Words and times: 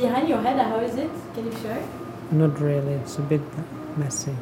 Behind 0.00 0.28
your 0.28 0.42
head, 0.42 0.58
how 0.58 0.80
is 0.80 0.94
it? 0.96 1.10
Can 1.34 1.46
you 1.46 1.52
show? 1.52 1.76
Not 2.32 2.60
really. 2.60 2.94
It's 3.02 3.18
a 3.18 3.22
bit 3.22 3.40
messy. 3.96 4.32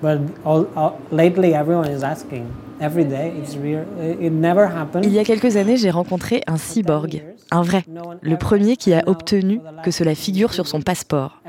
But 0.00 0.20
all, 0.44 0.66
all, 0.74 0.98
lately, 1.10 1.52
everyone 1.52 1.90
is 1.90 2.02
asking. 2.02 2.46
Every 2.80 3.04
day, 3.04 3.34
it's 3.36 3.54
real. 3.56 3.84
It 4.00 4.32
never 4.32 4.66
happened. 4.66 5.04
Il 5.04 5.12
y 5.12 5.18
a 5.18 5.24
quelques 5.24 5.56
années, 5.56 5.76
j'ai 5.76 5.90
rencontré 5.90 6.42
un 6.46 6.56
cyborg, 6.56 7.22
un 7.50 7.62
vrai, 7.62 7.84
le 8.22 8.36
premier 8.36 8.76
qui 8.76 8.94
a 8.94 9.02
obtenu 9.06 9.60
que 9.84 9.90
cela 9.90 10.14
figure 10.14 10.54
sur 10.54 10.66
son 10.66 10.80
passeport. 10.80 11.42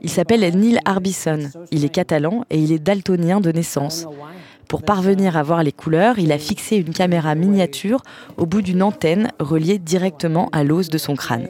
Il 0.00 0.08
s'appelle 0.08 0.40
Neil 0.40 0.78
Arbison. 0.86 1.50
Il 1.70 1.84
est 1.84 1.90
catalan 1.90 2.44
et 2.50 2.58
il 2.58 2.72
est 2.72 2.78
daltonien 2.78 3.40
de 3.40 3.52
naissance. 3.52 4.06
Pour 4.66 4.82
parvenir 4.82 5.36
à 5.36 5.42
voir 5.42 5.62
les 5.62 5.72
couleurs, 5.72 6.18
il 6.18 6.32
a 6.32 6.38
fixé 6.38 6.76
une 6.76 6.94
caméra 6.94 7.34
miniature 7.34 8.00
au 8.38 8.46
bout 8.46 8.62
d'une 8.62 8.82
antenne 8.82 9.30
reliée 9.38 9.78
directement 9.78 10.48
à 10.52 10.64
l'os 10.64 10.88
de 10.88 10.96
son 10.96 11.14
crâne. 11.14 11.48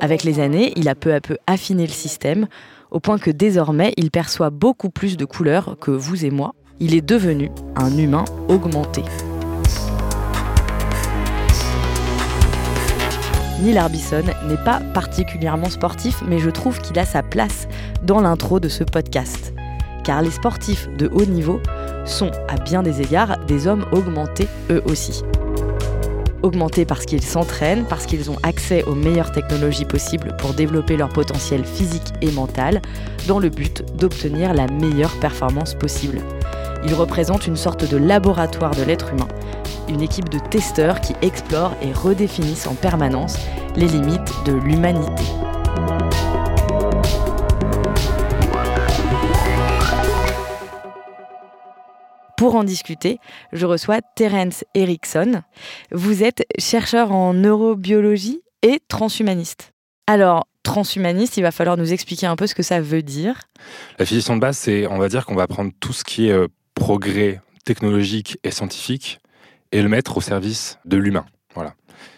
Avec 0.00 0.24
les 0.24 0.40
années, 0.40 0.72
il 0.76 0.88
a 0.88 0.94
peu 0.94 1.12
à 1.14 1.20
peu 1.20 1.36
affiné 1.46 1.86
le 1.86 1.92
système, 1.92 2.46
au 2.90 3.00
point 3.00 3.18
que 3.18 3.30
désormais, 3.30 3.92
il 3.96 4.10
perçoit 4.10 4.50
beaucoup 4.50 4.90
plus 4.90 5.16
de 5.16 5.24
couleurs 5.24 5.76
que 5.80 5.90
vous 5.90 6.24
et 6.24 6.30
moi. 6.30 6.54
Il 6.80 6.94
est 6.94 7.06
devenu 7.06 7.50
un 7.76 7.96
humain 7.96 8.24
augmenté. 8.48 9.02
Neil 13.60 13.76
Arbison 13.76 14.24
n'est 14.48 14.64
pas 14.64 14.80
particulièrement 14.94 15.68
sportif, 15.68 16.22
mais 16.26 16.38
je 16.38 16.48
trouve 16.48 16.80
qu'il 16.80 16.98
a 16.98 17.04
sa 17.04 17.22
place 17.22 17.68
dans 18.02 18.22
l'intro 18.22 18.58
de 18.58 18.68
ce 18.68 18.84
podcast. 18.84 19.52
Car 20.02 20.22
les 20.22 20.30
sportifs 20.30 20.88
de 20.96 21.08
haut 21.12 21.26
niveau 21.26 21.60
sont, 22.06 22.30
à 22.48 22.56
bien 22.56 22.82
des 22.82 23.02
égards, 23.02 23.38
des 23.44 23.66
hommes 23.66 23.84
augmentés 23.92 24.48
eux 24.70 24.82
aussi. 24.86 25.22
Augmentés 26.42 26.84
parce 26.84 27.04
qu'ils 27.04 27.22
s'entraînent, 27.22 27.84
parce 27.84 28.06
qu'ils 28.06 28.30
ont 28.30 28.36
accès 28.42 28.82
aux 28.84 28.94
meilleures 28.94 29.32
technologies 29.32 29.84
possibles 29.84 30.34
pour 30.38 30.54
développer 30.54 30.96
leur 30.96 31.10
potentiel 31.10 31.64
physique 31.64 32.12
et 32.22 32.30
mental, 32.30 32.80
dans 33.28 33.38
le 33.38 33.50
but 33.50 33.84
d'obtenir 33.96 34.54
la 34.54 34.66
meilleure 34.66 35.18
performance 35.20 35.74
possible. 35.74 36.20
Ils 36.84 36.94
représentent 36.94 37.46
une 37.46 37.56
sorte 37.56 37.90
de 37.90 37.96
laboratoire 37.98 38.74
de 38.74 38.82
l'être 38.82 39.12
humain, 39.12 39.28
une 39.88 40.00
équipe 40.00 40.30
de 40.30 40.38
testeurs 40.38 41.00
qui 41.00 41.14
explorent 41.20 41.74
et 41.82 41.92
redéfinissent 41.92 42.66
en 42.66 42.74
permanence 42.74 43.36
les 43.76 43.86
limites 43.86 44.32
de 44.46 44.52
l'humanité. 44.52 45.24
Pour 52.40 52.54
en 52.54 52.64
discuter, 52.64 53.18
je 53.52 53.66
reçois 53.66 54.00
Terence 54.00 54.64
Erickson. 54.74 55.42
Vous 55.92 56.22
êtes 56.22 56.46
chercheur 56.58 57.12
en 57.12 57.34
neurobiologie 57.34 58.40
et 58.62 58.80
transhumaniste. 58.88 59.74
Alors, 60.06 60.46
transhumaniste, 60.62 61.36
il 61.36 61.42
va 61.42 61.50
falloir 61.50 61.76
nous 61.76 61.92
expliquer 61.92 62.26
un 62.26 62.36
peu 62.36 62.46
ce 62.46 62.54
que 62.54 62.62
ça 62.62 62.80
veut 62.80 63.02
dire. 63.02 63.42
La 63.98 64.06
définition 64.06 64.36
de 64.36 64.40
base, 64.40 64.56
c'est, 64.56 64.86
on 64.86 64.96
va 64.96 65.10
dire 65.10 65.26
qu'on 65.26 65.34
va 65.34 65.46
prendre 65.46 65.70
tout 65.80 65.92
ce 65.92 66.02
qui 66.02 66.28
est 66.28 66.32
euh, 66.32 66.48
progrès 66.74 67.42
technologique 67.66 68.38
et 68.42 68.50
scientifique 68.50 69.20
et 69.70 69.82
le 69.82 69.90
mettre 69.90 70.16
au 70.16 70.22
service 70.22 70.78
de 70.86 70.96
l'humain. 70.96 71.26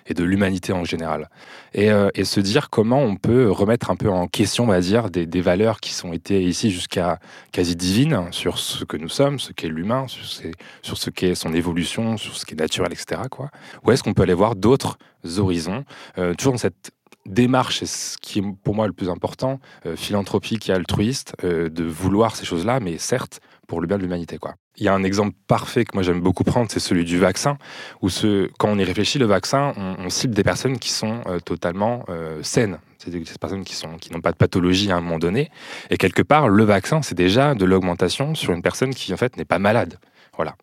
Et 0.07 0.15
de 0.15 0.25
l'humanité 0.25 0.73
en 0.73 0.85
général. 0.85 1.29
Et, 1.75 1.91
euh, 1.91 2.11
et, 2.15 2.25
se 2.25 2.41
dire 2.41 2.71
comment 2.71 3.01
on 3.01 3.17
peut 3.17 3.51
remettre 3.51 3.91
un 3.91 3.97
peu 3.97 4.11
en 4.11 4.27
question, 4.27 4.65
on 4.65 4.69
va 4.69 4.81
dire, 4.81 5.11
des, 5.11 5.41
valeurs 5.41 5.81
qui 5.81 5.93
sont 5.93 6.13
été 6.13 6.43
ici 6.43 6.71
jusqu'à 6.71 7.19
quasi 7.53 7.77
divines 7.77 8.29
sur 8.31 8.59
ce 8.59 8.85
que 8.85 8.97
nous 8.97 9.09
sommes, 9.09 9.39
ce 9.39 9.53
qu'est 9.53 9.69
l'humain, 9.69 10.07
sur, 10.09 10.97
ce 10.97 11.11
qu'est 11.11 11.35
son 11.35 11.55
évolution, 11.55 12.17
sur 12.17 12.37
ce 12.37 12.45
qui 12.45 12.55
est 12.55 12.61
naturel, 12.61 12.93
etc. 12.93 13.23
Quoi. 13.31 13.51
Où 13.85 13.91
est-ce 13.91 14.03
qu'on 14.03 14.15
peut 14.15 14.23
aller 14.23 14.35
voir 14.35 14.55
d'autres 14.55 14.99
horizons, 15.39 15.85
euh, 16.19 16.35
toujours 16.35 16.53
dans 16.53 16.59
cette 16.59 16.93
démarche, 17.27 17.83
et 17.83 17.87
ce 17.87 18.17
qui 18.19 18.41
est 18.41 18.45
pour 18.65 18.75
moi 18.75 18.87
le 18.87 18.93
plus 18.93 19.09
important, 19.09 19.61
euh, 19.87 19.97
philanthropique 19.97 20.69
et 20.69 20.73
altruiste, 20.73 21.35
euh, 21.45 21.69
de 21.69 21.85
vouloir 21.85 22.37
ces 22.37 22.45
choses-là, 22.45 22.81
mais 22.81 22.99
certes 22.99 23.41
pour 23.69 23.81
le 23.81 23.87
bien 23.87 23.97
de 23.97 24.03
l'humanité. 24.03 24.39
quoi. 24.39 24.55
Il 24.77 24.85
y 24.85 24.89
a 24.89 24.95
un 24.95 25.05
exemple 25.05 25.37
parfait 25.49 25.85
que 25.85 25.91
moi 25.95 26.03
j'aime 26.03 26.21
beaucoup 26.21 26.45
prendre, 26.45 26.71
c'est 26.71 26.81
celui 26.81 27.05
du 27.05 27.19
vaccin, 27.19 27.59
où 28.01 28.09
ce, 28.09 28.49
quand 28.59 28.69
on 28.69 28.79
y 28.79 28.85
réfléchit, 28.85 29.19
le 29.19 29.27
vaccin, 29.27 29.75
on, 29.77 30.09
cible 30.09 30.35
des 30.35 30.43
personnes 30.43 30.79
qui 30.79 30.91
sont 30.91 31.21
euh, 31.27 31.41
totalement 31.41 32.05
euh, 32.09 32.43
saines. 32.43 32.79
C'est 32.99 33.11
des 33.11 33.23
personnes 33.39 33.65
qui 33.65 33.75
sont 33.75 33.99
qui 33.99 34.13
n'ont 34.13 34.21
pas 34.21 34.33
de 34.33 34.37
pathologie 34.37 34.91
à 34.91 34.97
un 34.97 35.01
moment 35.01 35.19
donné. 35.19 35.51
Et 35.91 35.99
quelque 35.99 36.23
part, 36.23 36.49
le 36.49 36.65
vaccin, 36.65 37.03
c'est 37.03 37.15
déjà 37.17 37.55
de 37.55 37.65
l'augmentation 37.65 38.35
sur 38.35 38.53
une 38.53 38.63
personne 38.63 38.95
qui 38.95 39.13
en 39.13 39.17
fait 39.17 39.37
n'est 39.37 39.45
pas 39.45 39.59
malade. 39.59 39.99
Voilà. 40.37 40.57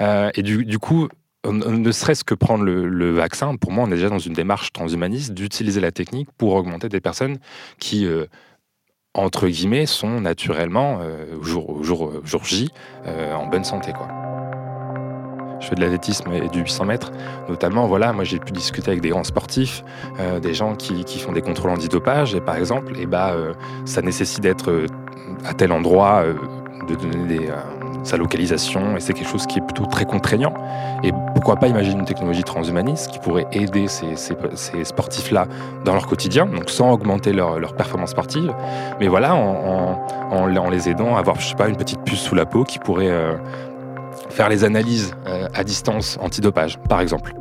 Euh, 0.00 0.30
et 0.34 0.42
du, 0.42 0.78
coup, 0.78 1.08
ne 1.46 1.92
serait-ce 1.92 2.24
que 2.24 2.34
prendre 2.34 2.64
le, 2.64 3.12
vaccin, 3.12 3.56
pour 3.56 3.72
moi, 3.72 3.84
on 3.84 3.86
est 3.86 3.94
déjà 3.94 4.10
dans 4.10 4.18
une 4.18 4.34
démarche 4.34 4.72
transhumaniste 4.72 5.32
d'utiliser 5.32 5.80
la 5.80 5.92
technique 5.92 6.28
pour 6.36 6.54
augmenter 6.54 6.90
des 6.90 7.00
personnes 7.00 7.38
qui 7.78 8.06
entre 9.14 9.46
guillemets, 9.48 9.86
sont 9.86 10.20
naturellement, 10.20 10.98
euh, 11.00 11.40
jour, 11.42 11.82
jour, 11.82 12.12
jour 12.24 12.44
J, 12.44 12.72
euh, 13.06 13.32
en 13.34 13.46
bonne 13.46 13.64
santé. 13.64 13.92
Quoi. 13.92 14.08
Je 15.60 15.68
fais 15.68 15.76
de 15.76 15.80
l'athlétisme 15.80 16.30
et 16.32 16.48
du 16.48 16.60
800 16.60 16.84
mètres. 16.84 17.12
Notamment, 17.48 17.86
voilà, 17.86 18.12
moi 18.12 18.24
j'ai 18.24 18.38
pu 18.38 18.52
discuter 18.52 18.90
avec 18.90 19.00
des 19.00 19.10
grands 19.10 19.24
sportifs, 19.24 19.84
euh, 20.18 20.40
des 20.40 20.52
gens 20.52 20.74
qui, 20.74 21.04
font 21.18 21.32
des 21.32 21.42
contrôles 21.42 21.70
antidopage, 21.70 22.34
et 22.34 22.40
par 22.40 22.56
exemple, 22.56 22.98
et 22.98 23.06
bah, 23.06 23.32
euh, 23.32 23.54
ça 23.84 24.02
nécessite 24.02 24.40
d'être 24.40 24.86
à 25.46 25.54
tel 25.54 25.72
endroit, 25.72 26.24
de 26.88 26.94
donner 26.94 27.38
des, 27.38 27.48
sa 28.04 28.16
localisation, 28.16 28.96
et 28.96 29.00
c'est 29.00 29.12
quelque 29.12 29.28
chose 29.28 29.46
qui 29.46 29.58
est 29.58 29.62
plutôt 29.62 29.86
très 29.86 30.04
contraignant. 30.04 30.52
Et 31.02 31.12
pourquoi 31.34 31.56
pas 31.56 31.66
imaginer 31.66 31.98
une 31.98 32.04
technologie 32.04 32.44
transhumaniste 32.44 33.10
qui 33.10 33.18
pourrait 33.18 33.46
aider 33.52 33.88
ces, 33.88 34.14
sportifs-là 34.84 35.46
dans 35.84 35.94
leur 35.94 36.06
quotidien, 36.06 36.46
donc 36.46 36.70
sans 36.70 36.92
augmenter 36.92 37.32
leur, 37.32 37.74
performance 37.74 38.10
sportive, 38.10 38.54
mais 39.00 39.08
voilà, 39.08 39.34
en, 39.34 40.46
les 40.70 40.88
aidant 40.88 41.16
à 41.16 41.20
avoir, 41.20 41.40
je 41.40 41.48
sais 41.48 41.54
pas, 41.54 41.68
une 41.68 41.76
petite 41.76 42.00
puce 42.04 42.20
sous 42.20 42.34
la 42.34 42.46
peau 42.46 42.64
qui 42.64 42.78
pourrait 42.78 43.10
euh, 43.10 43.36
faire 44.30 44.48
les 44.48 44.64
analyses 44.64 45.14
euh, 45.26 45.48
à 45.54 45.64
distance 45.64 46.18
antidopage, 46.20 46.78
par 46.88 47.00
exemple. 47.00 47.34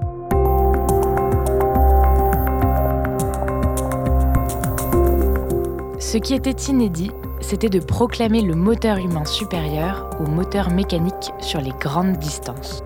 Ce 6.00 6.18
qui 6.20 6.36
était 6.36 6.52
inédit, 6.52 7.12
c'était 7.44 7.70
de 7.70 7.80
proclamer 7.80 8.42
le 8.42 8.56
moteur 8.56 8.98
humain 8.98 9.26
supérieur 9.26 10.10
au 10.20 10.28
moteur 10.28 10.72
mécanique 10.72 11.32
sur 11.40 11.62
les 11.62 11.74
grandes 11.80 12.18
distances. 12.18 12.84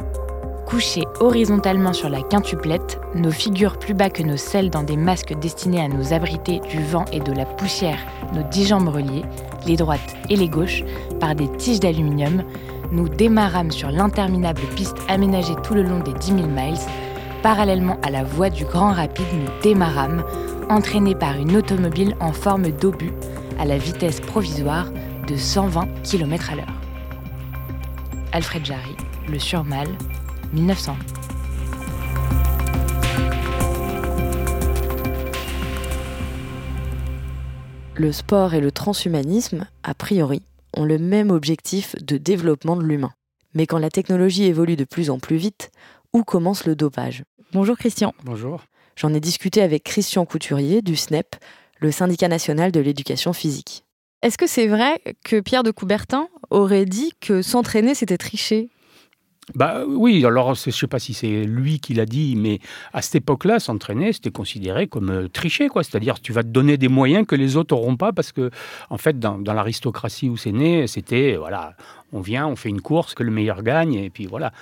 Couchés 0.66 1.06
horizontalement 1.22 1.94
sur 1.94 2.10
la 2.10 2.22
quintuplette, 2.22 3.00
nos 3.16 3.32
figures 3.32 3.80
plus 3.80 3.94
bas 3.94 4.10
que 4.10 4.24
nos 4.24 4.36
selles 4.36 4.70
dans 4.70 4.84
des 4.84 4.98
masques 4.98 5.34
destinés 5.40 5.80
à 5.80 5.88
nous 5.88 6.12
abriter 6.12 6.60
du 6.70 6.84
vent 6.84 7.06
et 7.14 7.22
de 7.22 7.32
la 7.32 7.46
poussière, 7.46 8.00
nos 8.34 8.44
dix 8.44 8.66
jambes 8.66 8.90
reliées, 8.90 9.24
les 9.66 9.78
droites 9.78 10.16
et 10.30 10.36
les 10.36 10.50
gauches, 10.50 10.84
par 11.22 11.36
des 11.36 11.50
tiges 11.54 11.80
d'aluminium, 11.80 12.44
nous 12.92 13.08
démarrâmes 13.08 13.72
sur 13.72 13.92
l'interminable 13.92 14.62
piste 14.76 14.98
aménagée 15.08 15.56
tout 15.64 15.74
le 15.74 15.84
long 15.84 16.00
des 16.00 16.14
10 16.14 16.28
000 16.28 16.48
miles. 16.48 16.80
Parallèlement 17.44 17.98
à 18.02 18.10
la 18.10 18.24
voie 18.24 18.50
du 18.50 18.66
Grand 18.66 18.92
Rapide, 18.92 19.26
nous 19.34 19.62
démarrâmes, 19.62 20.24
entraînés 20.70 21.16
par 21.16 21.38
une 21.38 21.56
automobile 21.56 22.16
en 22.20 22.34
forme 22.34 22.72
d'obus, 22.72 23.14
à 23.60 23.66
la 23.66 23.78
vitesse 23.78 24.20
provisoire 24.20 24.92
de 25.28 25.36
120 25.36 25.88
km 26.04 26.52
à 26.52 26.56
l'heure. 26.56 26.82
Alfred 28.32 28.66
Jarry, 28.66 28.96
Le 29.30 29.40
Surmal, 29.40 29.88
1900. 30.54 30.96
Le 37.96 38.12
sport 38.12 38.54
et 38.54 38.62
le 38.62 38.72
transhumanisme, 38.72 39.68
a 39.84 39.94
priori, 39.96 40.44
ont 40.76 40.86
le 40.86 41.00
même 41.00 41.32
objectif 41.32 41.96
de 42.04 42.18
développement 42.18 42.76
de 42.76 42.84
l'humain. 42.84 43.12
Mais 43.56 43.66
quand 43.66 43.80
la 43.80 43.90
technologie 43.90 44.44
évolue 44.44 44.76
de 44.76 44.84
plus 44.84 45.10
en 45.10 45.18
plus 45.18 45.38
vite, 45.38 45.72
où 46.14 46.24
commence 46.24 46.66
le 46.66 46.76
dopage? 46.76 47.24
Bonjour 47.54 47.76
Christian. 47.76 48.14
Bonjour. 48.24 48.62
J'en 48.96 49.14
ai 49.14 49.20
discuté 49.20 49.62
avec 49.62 49.84
Christian 49.84 50.26
Couturier 50.26 50.82
du 50.82 50.96
SNEP, 50.96 51.36
le 51.80 51.92
syndicat 51.92 52.28
national 52.28 52.72
de 52.72 52.80
l'éducation 52.80 53.34
physique. 53.34 53.84
Est-ce 54.22 54.38
que 54.38 54.48
c'est 54.48 54.68
vrai 54.68 55.00
que 55.24 55.40
Pierre 55.40 55.64
de 55.64 55.72
Coubertin 55.72 56.28
aurait 56.50 56.86
dit 56.86 57.12
que 57.22 57.42
s'entraîner, 57.42 57.94
c'était 57.94 58.18
tricher? 58.18 58.70
Bah 59.56 59.86
oui, 59.88 60.26
alors 60.26 60.56
je 60.56 60.70
ne 60.70 60.72
sais 60.74 60.88
pas 60.88 61.00
si 61.00 61.14
c'est 61.14 61.46
lui 61.46 61.80
qui 61.80 61.94
l'a 61.94 62.06
dit, 62.06 62.36
mais 62.36 62.60
à 62.92 63.02
cette 63.02 63.16
époque-là, 63.16 63.60
s'entraîner, 63.60 64.12
c'était 64.12 64.32
considéré 64.32 64.88
comme 64.88 65.10
euh, 65.10 65.28
tricher, 65.30 65.70
quoi. 65.70 65.84
C'est-à-dire, 65.84 66.20
tu 66.20 66.34
vas 66.34 66.44
te 66.44 66.50
donner 66.50 66.78
des 66.78 66.90
moyens 66.90 67.26
que 67.26 67.36
les 67.36 67.56
autres 67.56 67.74
n'auront 67.74 67.96
pas, 67.96 68.12
parce 68.12 68.34
que, 68.34 68.52
en 68.90 68.98
fait, 68.98 69.20
dans, 69.20 69.38
dans 69.38 69.54
l'aristocratie 69.54 70.28
où 70.28 70.36
c'est 70.36 70.52
né, 70.52 70.86
c'était, 70.88 71.38
voilà, 71.38 71.76
On 72.14 72.22
vient, 72.22 72.48
on 72.48 72.56
fait 72.56 72.70
une 72.70 72.82
course, 72.82 73.14
que 73.14 73.24
le 73.24 73.32
meilleur 73.32 73.64
gagne, 73.64 73.96
et 73.96 74.10
puis 74.10 74.28
voilà. 74.28 74.54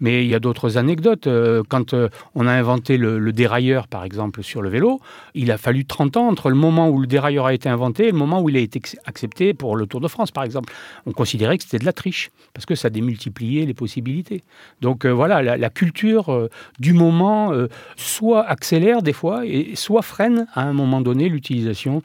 Mais 0.00 0.24
il 0.24 0.30
y 0.30 0.34
a 0.34 0.40
d'autres 0.40 0.78
anecdotes. 0.78 1.26
Euh, 1.26 1.62
quand 1.68 1.92
euh, 1.92 2.08
on 2.34 2.46
a 2.46 2.52
inventé 2.52 2.96
le, 2.96 3.32
dérailleur, 3.32 3.88
par 3.88 4.04
exemple, 4.04 4.42
sur 4.42 4.62
le 4.62 4.70
vélo, 4.70 5.00
il 5.34 5.50
a 5.50 5.58
fallu 5.58 5.84
30 5.84 6.16
ans 6.16 6.28
entre 6.28 6.48
le 6.48 6.56
moment 6.56 6.88
où 6.88 6.98
le 6.98 7.06
dérailleur 7.06 7.46
a 7.46 7.52
été 7.52 7.68
inventé 7.68 8.08
et 8.08 8.10
le 8.10 8.16
moment 8.16 8.40
où 8.40 8.48
il 8.48 8.56
a 8.56 8.60
été 8.60 8.80
accepté 9.04 9.52
pour 9.52 9.76
le 9.76 9.86
Tour 9.86 10.00
de 10.00 10.08
France, 10.08 10.30
par 10.30 10.44
exemple. 10.44 10.72
On 11.04 11.12
considérait 11.12 11.58
que 11.58 11.64
c'était 11.64 11.78
de 11.78 11.84
la 11.84 11.92
triche, 11.92 12.30
parce 12.54 12.64
que 12.64 12.74
ça 12.74 12.88
démultipliait 12.88 13.66
les 13.66 13.74
possibilités. 13.74 14.42
Donc 14.80 15.04
voilà, 15.04 15.42
la, 15.42 15.70
culture 15.70 16.48
du 16.78 16.92
moment 16.92 17.52
soit 17.96 18.44
accélère 18.44 19.02
des 19.02 19.12
fois, 19.12 19.44
et 19.44 19.74
soit 19.74 20.02
freine 20.02 20.46
à 20.54 20.62
un 20.62 20.72
moment 20.72 21.00
donné 21.00 21.28
l'utilisation 21.28 22.02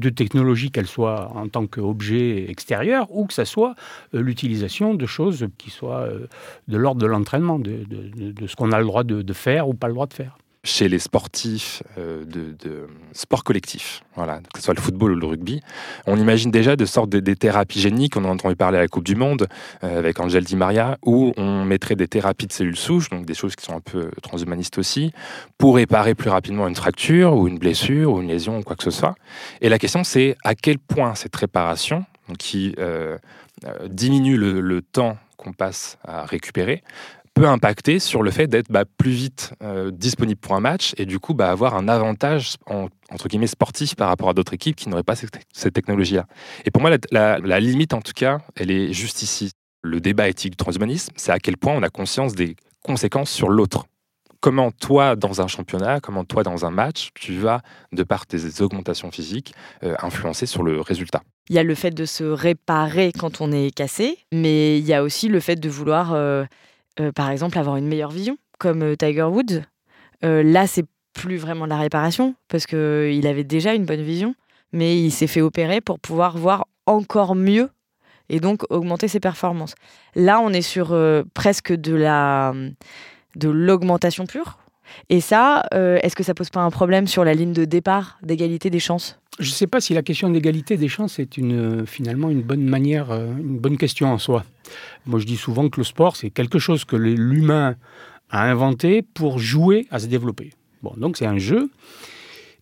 de 0.00 0.10
technologies, 0.10 0.70
qu'elles 0.70 0.86
soient 0.86 1.30
en 1.34 1.48
tant 1.48 1.66
qu'objet 1.66 2.50
extérieur, 2.50 3.06
ou 3.10 3.26
que 3.26 3.34
ce 3.34 3.44
soit 3.44 3.74
euh, 4.14 4.20
l'utilisation 4.20 4.94
de 4.94 5.06
choses 5.06 5.46
qui 5.58 5.70
soient 5.70 6.00
euh, 6.00 6.26
de 6.68 6.76
l'ordre 6.76 7.00
de 7.00 7.06
l'entraînement, 7.06 7.58
de, 7.58 7.84
ce 8.46 8.56
qu'on 8.56 8.72
a 8.72 8.78
le 8.78 8.86
droit 8.86 9.04
de 9.04 9.32
faire 9.32 9.68
ou 9.68 9.74
pas 9.74 9.88
le 9.88 9.94
droit 9.94 10.06
de 10.06 10.14
faire 10.14 10.36
chez 10.62 10.88
les 10.88 10.98
sportifs 10.98 11.82
euh, 11.96 12.24
de, 12.24 12.54
de, 12.58 12.86
sport 13.12 13.44
collectif, 13.44 14.02
voilà, 14.14 14.40
que 14.52 14.58
ce 14.58 14.64
soit 14.64 14.74
le 14.74 14.80
football 14.80 15.12
ou 15.12 15.16
le 15.16 15.26
rugby, 15.26 15.62
on 16.06 16.18
imagine 16.18 16.50
déjà 16.50 16.76
de 16.76 16.84
sortes 16.84 17.08
des 17.08 17.36
thérapies 17.36 17.80
géniques. 17.80 18.16
On 18.16 18.24
a 18.24 18.28
entendu 18.28 18.56
parler 18.56 18.76
à 18.78 18.82
la 18.82 18.88
Coupe 18.88 19.04
du 19.04 19.16
Monde 19.16 19.48
euh, 19.84 19.98
avec 19.98 20.20
Angel 20.20 20.44
Di 20.44 20.56
Maria, 20.56 20.98
où 21.04 21.32
on 21.38 21.64
mettrait 21.64 21.96
des 21.96 22.08
thérapies 22.08 22.46
de 22.46 22.52
cellules 22.52 22.76
souches, 22.76 23.08
donc 23.08 23.24
des 23.24 23.34
choses 23.34 23.56
qui 23.56 23.64
sont 23.64 23.74
un 23.74 23.80
peu 23.80 24.10
transhumanistes 24.22 24.76
aussi, 24.78 25.12
pour 25.56 25.76
réparer 25.76 26.14
plus 26.14 26.30
rapidement 26.30 26.68
une 26.68 26.76
fracture 26.76 27.34
ou 27.34 27.48
une 27.48 27.58
blessure 27.58 28.12
ou 28.12 28.20
une 28.20 28.28
lésion 28.28 28.58
ou 28.58 28.62
quoi 28.62 28.76
que 28.76 28.84
ce 28.84 28.90
soit. 28.90 29.14
Et 29.62 29.70
la 29.70 29.78
question, 29.78 30.04
c'est 30.04 30.36
à 30.44 30.54
quel 30.54 30.78
point 30.78 31.14
cette 31.14 31.34
réparation, 31.36 32.04
qui 32.38 32.74
euh, 32.78 33.18
diminue 33.88 34.36
le 34.36 34.82
temps 34.82 35.16
qu'on 35.40 35.52
passe 35.52 35.96
à 36.04 36.26
récupérer, 36.26 36.82
peut 37.40 37.48
impacter 37.48 38.00
sur 38.00 38.22
le 38.22 38.30
fait 38.30 38.48
d'être 38.48 38.70
bah, 38.70 38.84
plus 38.84 39.12
vite 39.12 39.54
euh, 39.62 39.90
disponible 39.90 40.38
pour 40.38 40.54
un 40.54 40.60
match 40.60 40.92
et 40.98 41.06
du 41.06 41.18
coup 41.18 41.32
bah, 41.32 41.50
avoir 41.50 41.74
un 41.74 41.88
avantage 41.88 42.56
entre 42.66 43.28
guillemets 43.28 43.46
sportif 43.46 43.96
par 43.96 44.08
rapport 44.08 44.28
à 44.28 44.34
d'autres 44.34 44.52
équipes 44.52 44.76
qui 44.76 44.90
n'auraient 44.90 45.02
pas 45.02 45.14
cette, 45.16 45.72
technologie-là. 45.72 46.26
Et 46.66 46.70
pour 46.70 46.82
moi, 46.82 46.90
la, 47.10 47.60
limite 47.60 47.94
en 47.94 48.02
tout 48.02 48.12
cas, 48.14 48.40
elle 48.56 48.70
est 48.70 48.92
juste 48.92 49.22
ici. 49.22 49.52
Le 49.82 50.02
débat 50.02 50.28
éthique 50.28 50.50
du 50.50 50.56
transhumanisme, 50.58 51.14
c'est 51.16 51.32
à 51.32 51.38
quel 51.38 51.56
point 51.56 51.72
on 51.72 51.82
a 51.82 51.88
conscience 51.88 52.34
des 52.34 52.56
conséquences 52.84 53.30
sur 53.30 53.48
l'autre. 53.48 53.86
Comment 54.40 54.70
toi, 54.70 55.16
dans 55.16 55.40
un 55.40 55.46
championnat, 55.46 56.00
comment 56.00 56.26
toi, 56.26 56.42
dans 56.42 56.66
un 56.66 56.70
match, 56.70 57.08
tu 57.14 57.38
vas, 57.38 57.62
de 57.92 58.02
par 58.02 58.26
tes 58.26 58.60
augmentations 58.60 59.10
physiques, 59.10 59.54
euh, 59.82 59.94
influencer 60.02 60.44
sur 60.44 60.62
le 60.62 60.82
résultat? 60.82 61.22
Il 61.48 61.56
y 61.56 61.58
a 61.58 61.62
le 61.62 61.74
fait 61.74 61.92
de 61.92 62.04
se 62.04 62.24
réparer 62.24 63.12
quand 63.18 63.40
on 63.40 63.50
est 63.50 63.74
cassé, 63.74 64.18
mais 64.30 64.78
il 64.78 64.84
y 64.84 64.92
a 64.92 65.02
aussi 65.02 65.28
le 65.28 65.40
fait 65.40 65.56
de 65.56 65.70
vouloir... 65.70 66.12
Euh, 66.12 66.44
euh, 66.98 67.12
par 67.12 67.30
exemple, 67.30 67.58
avoir 67.58 67.76
une 67.76 67.86
meilleure 67.86 68.10
vision, 68.10 68.36
comme 68.58 68.82
euh, 68.82 68.96
Tiger 68.96 69.24
Woods. 69.24 69.62
Euh, 70.24 70.42
là, 70.42 70.66
c'est 70.66 70.86
plus 71.12 71.36
vraiment 71.36 71.64
de 71.64 71.70
la 71.70 71.78
réparation, 71.78 72.34
parce 72.48 72.66
qu'il 72.66 73.26
avait 73.26 73.44
déjà 73.44 73.74
une 73.74 73.84
bonne 73.84 74.02
vision, 74.02 74.34
mais 74.72 75.00
il 75.00 75.10
s'est 75.10 75.26
fait 75.26 75.40
opérer 75.40 75.80
pour 75.80 75.98
pouvoir 75.98 76.36
voir 76.36 76.66
encore 76.86 77.34
mieux 77.34 77.68
et 78.28 78.40
donc 78.40 78.62
augmenter 78.70 79.08
ses 79.08 79.20
performances. 79.20 79.74
Là, 80.14 80.40
on 80.40 80.50
est 80.50 80.62
sur 80.62 80.96
presque 81.34 81.72
de 81.72 81.94
la 81.94 82.54
de 83.34 83.48
l'augmentation 83.48 84.24
pure. 84.24 84.58
Et 85.08 85.20
ça, 85.20 85.64
est-ce 85.72 86.14
que 86.14 86.22
ça 86.22 86.32
pose 86.32 86.50
pas 86.50 86.60
un 86.60 86.70
problème 86.70 87.08
sur 87.08 87.24
la 87.24 87.34
ligne 87.34 87.52
de 87.52 87.64
départ 87.64 88.18
d'égalité 88.22 88.70
des 88.70 88.78
chances? 88.78 89.18
Je 89.40 89.50
ne 89.50 89.54
sais 89.54 89.66
pas 89.66 89.80
si 89.80 89.94
la 89.94 90.02
question 90.02 90.30
d'égalité 90.30 90.76
des 90.76 90.88
chances 90.88 91.18
est 91.18 91.36
une, 91.36 91.84
finalement 91.86 92.30
une 92.30 92.42
bonne 92.42 92.64
manière, 92.64 93.10
une 93.12 93.58
bonne 93.58 93.76
question 93.76 94.12
en 94.12 94.18
soi. 94.18 94.44
Moi, 95.06 95.20
je 95.20 95.26
dis 95.26 95.36
souvent 95.36 95.68
que 95.68 95.80
le 95.80 95.84
sport, 95.84 96.16
c'est 96.16 96.30
quelque 96.30 96.58
chose 96.58 96.84
que 96.84 96.96
l'humain 96.96 97.76
a 98.30 98.48
inventé 98.50 99.02
pour 99.02 99.38
jouer 99.38 99.86
à 99.90 99.98
se 99.98 100.06
développer. 100.06 100.52
Bon, 100.82 100.92
donc 100.96 101.16
c'est 101.16 101.26
un 101.26 101.38
jeu. 101.38 101.70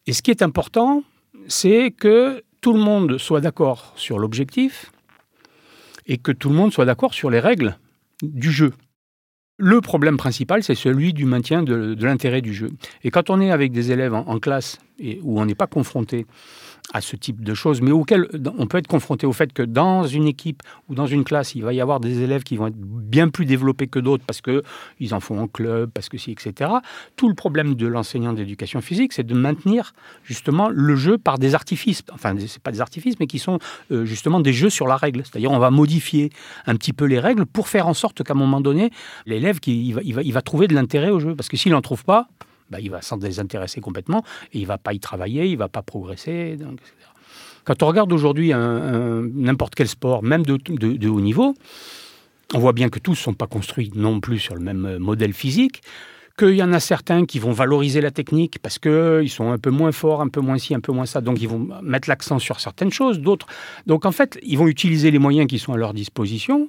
Et 0.07 0.13
ce 0.13 0.23
qui 0.23 0.31
est 0.31 0.43
important, 0.43 1.03
c'est 1.47 1.91
que 1.91 2.43
tout 2.61 2.73
le 2.73 2.81
monde 2.81 3.19
soit 3.19 3.41
d'accord 3.41 3.93
sur 3.97 4.19
l'objectif 4.19 4.91
et 6.07 6.19
que 6.19 6.33
tout 6.33 6.49
le 6.49 6.55
monde 6.55 6.73
soit 6.73 6.87
d'accord 6.87 7.15
sur 7.15 7.31
les 7.31 7.41
règles 7.41 7.79
du 8.23 8.51
jeu. 8.51 8.73
Le 9.59 9.81
problème 9.81 10.17
principal, 10.17 10.63
c'est 10.63 10.75
celui 10.75 11.13
du 11.13 11.25
maintien 11.25 11.63
de, 11.63 11.97
l'intérêt 12.01 12.41
du 12.41 12.55
jeu. 12.55 12.71
Et 13.03 13.11
quand 13.11 13.29
on 13.29 13.41
est 13.41 13.51
avec 13.51 13.73
des 13.73 13.91
élèves 13.91 14.15
en, 14.15 14.39
classe 14.39 14.79
et 14.99 15.21
où 15.23 15.41
on 15.41 15.47
n'est 15.47 15.55
pas 15.55 15.67
confronté 15.67 16.27
à 16.95 17.01
ce 17.01 17.17
type 17.17 17.45
de 17.45 17.53
choses, 17.55 17.83
mais 17.83 17.91
auquel 17.91 18.29
on 18.57 18.67
peut 18.67 18.79
être 18.79 18.87
confronté 18.87 19.27
au 19.27 19.33
fait 19.33 19.53
que 19.53 19.63
dans 19.63 20.05
une 20.05 20.27
équipe 20.27 20.63
ou 20.89 20.95
dans 20.95 21.07
une 21.07 21.23
classe, 21.23 21.55
il 21.55 21.63
va 21.63 21.75
y 21.75 21.81
avoir 21.81 22.01
des 22.01 22.23
élèves 22.23 22.45
qui 22.45 22.57
vont 22.57 22.69
être 22.69 22.79
bien 22.79 23.29
plus 23.29 23.45
développés 23.45 23.89
que 23.89 23.99
d'autres 23.99 24.25
parce 24.27 24.41
qu'ils 24.41 25.15
en 25.15 25.21
font 25.21 25.39
en 25.39 25.49
club, 25.49 25.91
parce 25.93 26.09
que 26.09 26.17
si, 26.17 26.33
etc. 26.33 26.71
Tout 27.17 27.29
le 27.29 27.35
problème 27.35 27.75
de 27.75 27.87
l'enseignant 27.87 28.33
d'éducation 28.33 28.81
physique, 28.81 29.13
c'est 29.13 29.27
de 29.27 29.35
maintenir 29.35 29.93
justement 30.25 30.71
le 30.71 30.97
jeu 30.97 31.19
par 31.19 31.39
des 31.39 31.55
artifices. 31.55 32.03
Enfin, 32.13 32.35
c'est 32.39 32.63
pas 32.63 32.73
des 32.73 32.81
artifices, 32.81 33.17
mais 33.21 33.27
qui 33.27 33.39
sont 33.39 33.59
euh, 33.91 34.07
justement 34.07 34.41
des 34.41 34.55
jeux 34.55 34.71
sur 34.71 34.87
la 34.87 34.97
règle. 34.97 35.23
C'est-à-dire, 35.25 35.51
on 35.51 35.59
va 35.59 35.71
modifier 35.71 36.31
un 36.67 36.75
petit 36.75 36.95
peu 36.95 37.05
les 37.05 37.21
règles 37.21 37.45
pour 37.45 37.69
faire 37.69 37.87
en 37.87 37.95
sorte 37.95 38.23
qu'à 38.23 38.33
un 38.33 38.37
moment 38.37 38.63
donné, 38.63 38.91
l'élève, 39.27 39.59
il 39.67 39.93
va, 39.93 40.01
il, 40.03 40.33
va, 40.33 40.43
trouver 40.43 40.69
de 40.69 40.75
l'intérêt 40.75 41.11
au 41.11 41.21
jeu. 41.21 41.35
Parce 41.35 41.49
que 41.49 41.59
s'il 41.59 41.73
n'en 41.73 41.83
trouve 41.83 42.05
pas, 42.05 42.29
bah, 42.71 42.81
il 42.81 42.91
va 42.91 43.03
s'en 43.03 43.17
désintéresser 43.17 43.81
complètement 43.81 44.23
et 44.53 44.59
il 44.59 44.67
va 44.67 44.79
pas 44.79 44.93
y 44.93 45.01
travailler, 45.01 45.47
il 45.47 45.57
va 45.57 45.69
pas 45.69 45.83
progresser. 45.83 46.57
Quand 47.65 47.83
on 47.83 47.87
regarde 47.87 48.13
aujourd'hui 48.13 48.53
n'importe 48.53 49.75
quel 49.75 49.89
sport, 49.89 50.23
même 50.23 50.45
de, 50.45 50.57
de, 50.57 51.09
haut 51.09 51.21
niveau, 51.21 51.55
on 52.55 52.59
voit 52.59 52.73
bien 52.73 52.89
que 52.89 52.99
tous 52.99 53.13
ne 53.13 53.17
sont 53.17 53.35
pas 53.35 53.47
construits 53.47 53.91
non 53.95 54.21
plus 54.21 54.39
sur 54.39 54.55
le 54.55 54.63
même 54.63 54.87
euh, 54.87 54.99
modèle 54.99 55.35
physique, 55.35 55.83
qu'il 56.39 56.55
y 56.55 56.63
en 56.63 56.73
a 56.73 56.81
certains 56.81 57.27
qui 57.27 57.41
vont 57.41 57.53
valoriser 57.53 58.01
la 58.01 58.11
technique 58.11 58.59
parce 58.61 58.79
qu'ils 58.79 59.29
sont 59.29 59.51
un 59.51 59.59
peu 59.59 59.71
moins 59.71 59.93
forts, 59.93 60.23
un 60.23 60.29
peu 60.29 60.41
moins 60.41 60.57
ci, 60.57 60.75
un 60.75 60.81
peu 60.81 60.93
moins 60.93 61.05
ça, 61.05 61.21
donc 61.21 61.43
ils 61.43 61.49
vont 61.49 61.69
mettre 61.83 62.09
l'accent 62.09 62.39
sur 62.39 62.61
certaines 62.61 62.93
choses, 62.93 63.21
d'autres. 63.21 63.49
Donc 63.87 64.07
en 64.07 64.13
fait, 64.13 64.39
ils 64.43 64.57
vont 64.57 64.69
utiliser 64.69 65.11
les 65.11 65.19
moyens 65.19 65.49
qui 65.49 65.59
sont 65.59 65.73
à 65.73 65.77
leur 65.77 65.93
disposition 65.93 66.69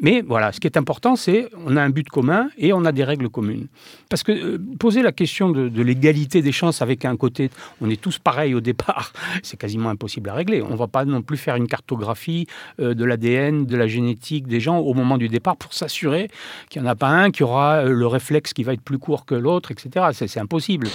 mais 0.00 0.22
voilà, 0.26 0.52
ce 0.52 0.60
qui 0.60 0.66
est 0.66 0.76
important, 0.78 1.14
c'est 1.14 1.48
on 1.66 1.76
a 1.76 1.82
un 1.82 1.90
but 1.90 2.08
commun 2.08 2.48
et 2.56 2.72
on 2.72 2.84
a 2.84 2.92
des 2.92 3.04
règles 3.04 3.28
communes. 3.28 3.66
Parce 4.08 4.22
que 4.22 4.32
euh, 4.32 4.58
poser 4.78 5.02
la 5.02 5.12
question 5.12 5.50
de, 5.50 5.82
l'égalité 5.82 6.40
des 6.40 6.52
chances 6.52 6.80
avec 6.80 7.04
un 7.04 7.16
côté, 7.16 7.50
on 7.80 7.90
est 7.90 8.00
tous 8.00 8.18
pareils 8.18 8.54
au 8.54 8.60
départ, 8.60 9.12
c'est 9.42 9.58
quasiment 9.58 9.90
impossible 9.90 10.30
à 10.30 10.34
régler. 10.34 10.62
On 10.62 10.70
ne 10.70 10.76
va 10.76 10.86
pas 10.86 11.04
non 11.04 11.22
plus 11.22 11.36
faire 11.36 11.56
une 11.56 11.66
cartographie 11.66 12.46
euh, 12.80 12.94
de 12.94 13.04
l'ADN, 13.04 13.66
de 13.66 13.76
la 13.76 13.86
génétique 13.86 14.46
des 14.46 14.60
gens 14.60 14.78
au 14.78 14.94
moment 14.94 15.18
du 15.18 15.28
départ 15.28 15.56
pour 15.56 15.74
s'assurer 15.74 16.28
qu'il 16.70 16.80
n'y 16.80 16.88
en 16.88 16.90
a 16.90 16.96
pas 16.96 17.08
un 17.08 17.30
qui 17.30 17.42
aura 17.42 17.84
euh, 17.84 17.92
le 17.92 18.06
réflexe 18.06 18.54
qui 18.54 18.62
va 18.62 18.72
être 18.72 18.82
plus 18.82 18.98
court 18.98 19.26
que 19.26 19.34
l'autre, 19.34 19.70
etc. 19.70 20.06
C'est 20.12 20.40
impossible. 20.40 20.88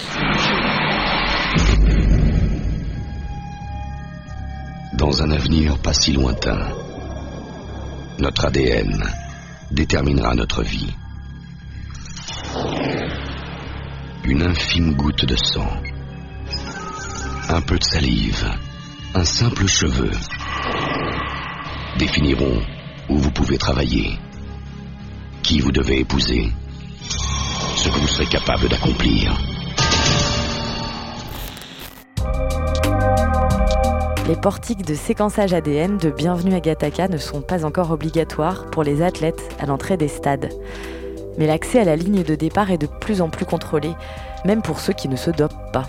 Dans 4.98 5.22
un 5.22 5.30
avenir 5.30 5.78
pas 5.78 5.92
si 5.92 6.12
lointain, 6.12 6.68
notre 8.18 8.46
ADN 8.46 9.02
déterminera 9.70 10.34
notre 10.34 10.62
vie. 10.62 10.94
Une 14.24 14.42
infime 14.42 14.94
goutte 14.94 15.24
de 15.24 15.36
sang, 15.36 15.70
un 17.48 17.60
peu 17.60 17.78
de 17.78 17.84
salive, 17.84 18.50
un 19.14 19.24
simple 19.24 19.66
cheveu. 19.66 20.10
Définiront 21.98 22.62
où 23.08 23.18
vous 23.18 23.30
pouvez 23.30 23.58
travailler, 23.58 24.18
qui 25.42 25.60
vous 25.60 25.72
devez 25.72 26.00
épouser, 26.00 26.52
ce 27.08 27.88
que 27.88 27.98
vous 27.98 28.08
serez 28.08 28.26
capable 28.26 28.68
d'accomplir. 28.68 29.38
Les 34.28 34.34
portiques 34.34 34.84
de 34.84 34.94
séquençage 34.94 35.54
ADN 35.54 35.98
de 35.98 36.10
Bienvenue 36.10 36.56
à 36.56 36.58
Gataka 36.58 37.06
ne 37.06 37.16
sont 37.16 37.42
pas 37.42 37.64
encore 37.64 37.92
obligatoires 37.92 38.66
pour 38.72 38.82
les 38.82 39.00
athlètes 39.00 39.54
à 39.60 39.66
l'entrée 39.66 39.96
des 39.96 40.08
stades. 40.08 40.48
Mais 41.38 41.46
l'accès 41.46 41.78
à 41.78 41.84
la 41.84 41.94
ligne 41.94 42.24
de 42.24 42.34
départ 42.34 42.72
est 42.72 42.78
de 42.78 42.88
plus 42.88 43.20
en 43.20 43.28
plus 43.28 43.44
contrôlé, 43.44 43.90
même 44.44 44.62
pour 44.62 44.80
ceux 44.80 44.94
qui 44.94 45.08
ne 45.08 45.14
se 45.14 45.30
dopent 45.30 45.70
pas. 45.72 45.86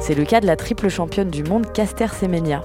C'est 0.00 0.14
le 0.14 0.24
cas 0.24 0.40
de 0.40 0.46
la 0.46 0.56
triple 0.56 0.88
championne 0.88 1.28
du 1.28 1.44
monde 1.44 1.70
Caster 1.74 2.08
Semenya, 2.08 2.64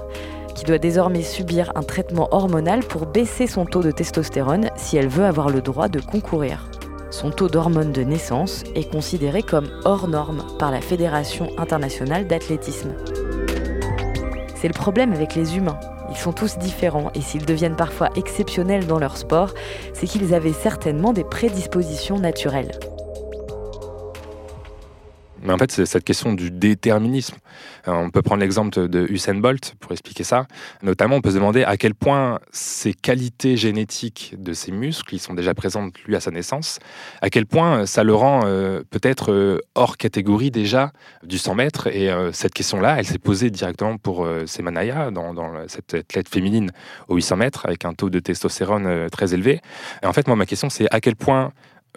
qui 0.54 0.64
doit 0.64 0.78
désormais 0.78 1.22
subir 1.22 1.70
un 1.74 1.82
traitement 1.82 2.28
hormonal 2.30 2.80
pour 2.80 3.04
baisser 3.04 3.46
son 3.46 3.66
taux 3.66 3.82
de 3.82 3.90
testostérone 3.90 4.70
si 4.76 4.96
elle 4.96 5.08
veut 5.08 5.26
avoir 5.26 5.50
le 5.50 5.60
droit 5.60 5.88
de 5.88 6.00
concourir. 6.00 6.70
Son 7.10 7.30
taux 7.30 7.48
d'hormone 7.48 7.92
de 7.92 8.02
naissance 8.02 8.64
est 8.74 8.90
considéré 8.90 9.42
comme 9.42 9.68
hors 9.84 10.08
norme 10.08 10.42
par 10.58 10.70
la 10.70 10.80
Fédération 10.80 11.50
internationale 11.58 12.26
d'athlétisme. 12.26 12.94
C'est 14.54 14.68
le 14.68 14.74
problème 14.74 15.12
avec 15.12 15.34
les 15.34 15.56
humains. 15.56 15.78
Ils 16.10 16.16
sont 16.16 16.32
tous 16.32 16.58
différents 16.58 17.10
et 17.14 17.20
s'ils 17.20 17.46
deviennent 17.46 17.76
parfois 17.76 18.10
exceptionnels 18.16 18.86
dans 18.86 18.98
leur 18.98 19.16
sport, 19.16 19.50
c'est 19.92 20.06
qu'ils 20.06 20.34
avaient 20.34 20.52
certainement 20.52 21.12
des 21.12 21.24
prédispositions 21.24 22.18
naturelles. 22.18 22.72
Mais 25.44 25.52
en 25.52 25.58
fait, 25.58 25.70
c'est 25.70 25.84
cette 25.84 26.04
question 26.04 26.32
du 26.32 26.50
déterminisme. 26.50 27.36
Euh, 27.86 27.92
on 27.92 28.10
peut 28.10 28.22
prendre 28.22 28.40
l'exemple 28.40 28.88
de 28.88 29.06
Usain 29.10 29.34
Bolt 29.34 29.74
pour 29.78 29.92
expliquer 29.92 30.24
ça. 30.24 30.46
Notamment, 30.82 31.16
on 31.16 31.20
peut 31.20 31.30
se 31.30 31.34
demander 31.34 31.64
à 31.64 31.76
quel 31.76 31.94
point 31.94 32.40
ces 32.50 32.94
qualités 32.94 33.56
génétiques 33.56 34.34
de 34.38 34.54
ses 34.54 34.72
muscles, 34.72 35.10
qui 35.10 35.18
sont 35.18 35.34
déjà 35.34 35.52
présentes 35.52 35.94
lui 36.06 36.16
à 36.16 36.20
sa 36.20 36.30
naissance, 36.30 36.78
à 37.20 37.28
quel 37.28 37.44
point 37.44 37.84
ça 37.84 38.04
le 38.04 38.14
rend 38.14 38.42
euh, 38.46 38.82
peut-être 38.88 39.32
euh, 39.32 39.58
hors 39.74 39.98
catégorie 39.98 40.50
déjà 40.50 40.92
du 41.22 41.36
100 41.36 41.54
mètres. 41.54 41.86
Et 41.88 42.10
cette 42.32 42.54
question-là, 42.54 42.96
elle 42.98 43.06
s'est 43.06 43.18
posée 43.18 43.50
directement 43.50 43.98
pour 43.98 44.26
Semanaya, 44.46 45.10
dans, 45.10 45.34
dans, 45.34 45.68
cette 45.68 45.94
athlète 45.94 46.28
féminine 46.28 46.70
au 47.08 47.16
800 47.16 47.36
mètres, 47.36 47.66
avec 47.66 47.84
un 47.84 47.92
taux 47.92 48.10
de 48.10 48.18
testostérone 48.18 49.08
très 49.10 49.34
élevé. 49.34 49.60
Et 50.02 50.06
en 50.06 50.12
fait, 50.12 50.26
moi, 50.26 50.36
ma 50.36 50.46
question, 50.46 50.70
c'est 50.70 50.86
à 50.90 51.00
quel 51.00 51.16
point 51.16 51.52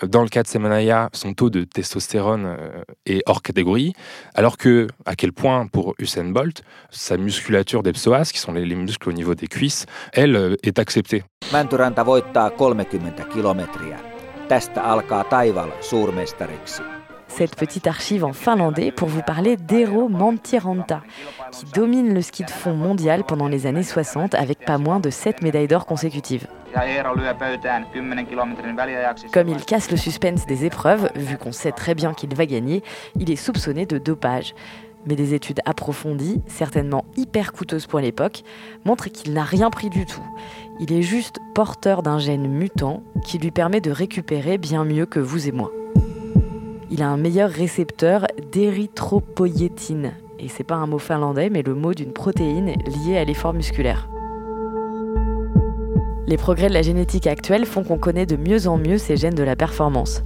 dans 0.05 0.21
le 0.21 0.29
cas 0.29 0.43
de 0.43 0.47
Semanaya, 0.47 1.09
son 1.13 1.33
taux 1.33 1.49
de 1.49 1.63
testostérone 1.63 2.45
euh, 2.45 2.83
est 3.05 3.21
hors 3.25 3.41
catégorie, 3.41 3.93
alors 4.35 4.57
que, 4.57 4.87
à 5.05 5.15
quel 5.15 5.33
point 5.33 5.67
pour 5.67 5.95
Usain 5.99 6.25
Bolt, 6.25 6.61
sa 6.91 7.17
musculature 7.17 7.83
des 7.83 7.93
psoas, 7.93 8.31
qui 8.31 8.39
sont 8.39 8.53
les, 8.53 8.75
muscles 8.75 9.09
au 9.09 9.13
niveau 9.13 9.33
des 9.33 9.47
cuisses, 9.47 9.85
elle 10.13 10.35
euh, 10.35 10.55
est 10.63 10.79
acceptée. 10.79 11.23
Mäntyranta 11.51 12.05
voittaa 12.05 12.49
30 12.49 13.25
kilometriä. 13.33 13.99
Tästä 14.47 14.81
alkaa 14.81 15.23
taival 15.23 15.71
suurmestariksi. 15.81 16.81
Cette 17.27 17.55
petite 17.55 17.87
archive 17.87 18.23
en 18.23 18.33
finlandais 18.33 18.91
pour 18.91 19.09
vous 19.09 19.21
parler 19.21 19.57
d'Eero 19.57 20.09
Mantiranta, 20.09 21.01
qui 21.51 21.65
domine 21.73 22.13
le 22.13 22.21
ski 22.21 22.43
de 22.43 22.49
fond 22.49 22.73
mondial 22.73 23.23
pendant 23.23 23.47
les 23.47 23.65
années 23.65 23.83
60 23.83 24.33
avec 24.33 24.65
pas 24.65 24.77
moins 24.77 24.99
de 24.99 25.09
7 25.09 25.41
médailles 25.41 25.67
d'or 25.67 25.85
consécutives. 25.85 26.47
Comme 29.33 29.49
il 29.49 29.65
casse 29.65 29.91
le 29.91 29.97
suspense 29.97 30.45
des 30.45 30.65
épreuves, 30.65 31.09
vu 31.15 31.37
qu'on 31.37 31.51
sait 31.51 31.71
très 31.71 31.95
bien 31.95 32.13
qu'il 32.13 32.33
va 32.35 32.45
gagner, 32.45 32.83
il 33.19 33.31
est 33.31 33.35
soupçonné 33.35 33.85
de 33.85 33.97
dopage. 33.97 34.53
Mais 35.05 35.15
des 35.15 35.33
études 35.33 35.61
approfondies, 35.65 36.41
certainement 36.47 37.05
hyper 37.15 37.53
coûteuses 37.53 37.87
pour 37.87 37.99
l'époque, 37.99 38.43
montrent 38.83 39.09
qu'il 39.09 39.33
n'a 39.33 39.43
rien 39.43 39.69
pris 39.69 39.89
du 39.89 40.05
tout. 40.05 40.23
Il 40.79 40.91
est 40.91 41.01
juste 41.01 41.39
porteur 41.55 42.03
d'un 42.03 42.19
gène 42.19 42.47
mutant 42.47 43.03
qui 43.23 43.37
lui 43.37 43.51
permet 43.51 43.79
de 43.79 43.91
récupérer 43.91 44.57
bien 44.57 44.83
mieux 44.83 45.05
que 45.05 45.19
vous 45.19 45.47
et 45.47 45.51
moi. 45.51 45.71
Il 46.89 47.01
a 47.01 47.07
un 47.07 47.17
meilleur 47.17 47.49
récepteur 47.49 48.27
d'érythropoïétine, 48.51 50.13
et 50.39 50.49
c'est 50.49 50.63
pas 50.63 50.75
un 50.75 50.87
mot 50.87 50.99
finlandais, 50.99 51.49
mais 51.49 51.63
le 51.63 51.73
mot 51.73 51.93
d'une 51.93 52.13
protéine 52.13 52.73
liée 52.85 53.17
à 53.17 53.23
l'effort 53.23 53.53
musculaire. 53.53 54.09
Les 56.27 56.35
progrès 56.35 56.67
de 56.67 56.73
la 56.73 56.81
génétique 56.81 57.25
actuelle 57.25 57.65
font 57.65 57.85
qu'on 57.85 57.97
connaît 57.97 58.25
de 58.25 58.35
mieux 58.35 58.67
en 58.67 58.77
mieux 58.77 58.97
ces 58.97 59.15
gènes 59.15 59.33
de 59.33 59.43
la 59.43 59.55
performance. 59.55 60.23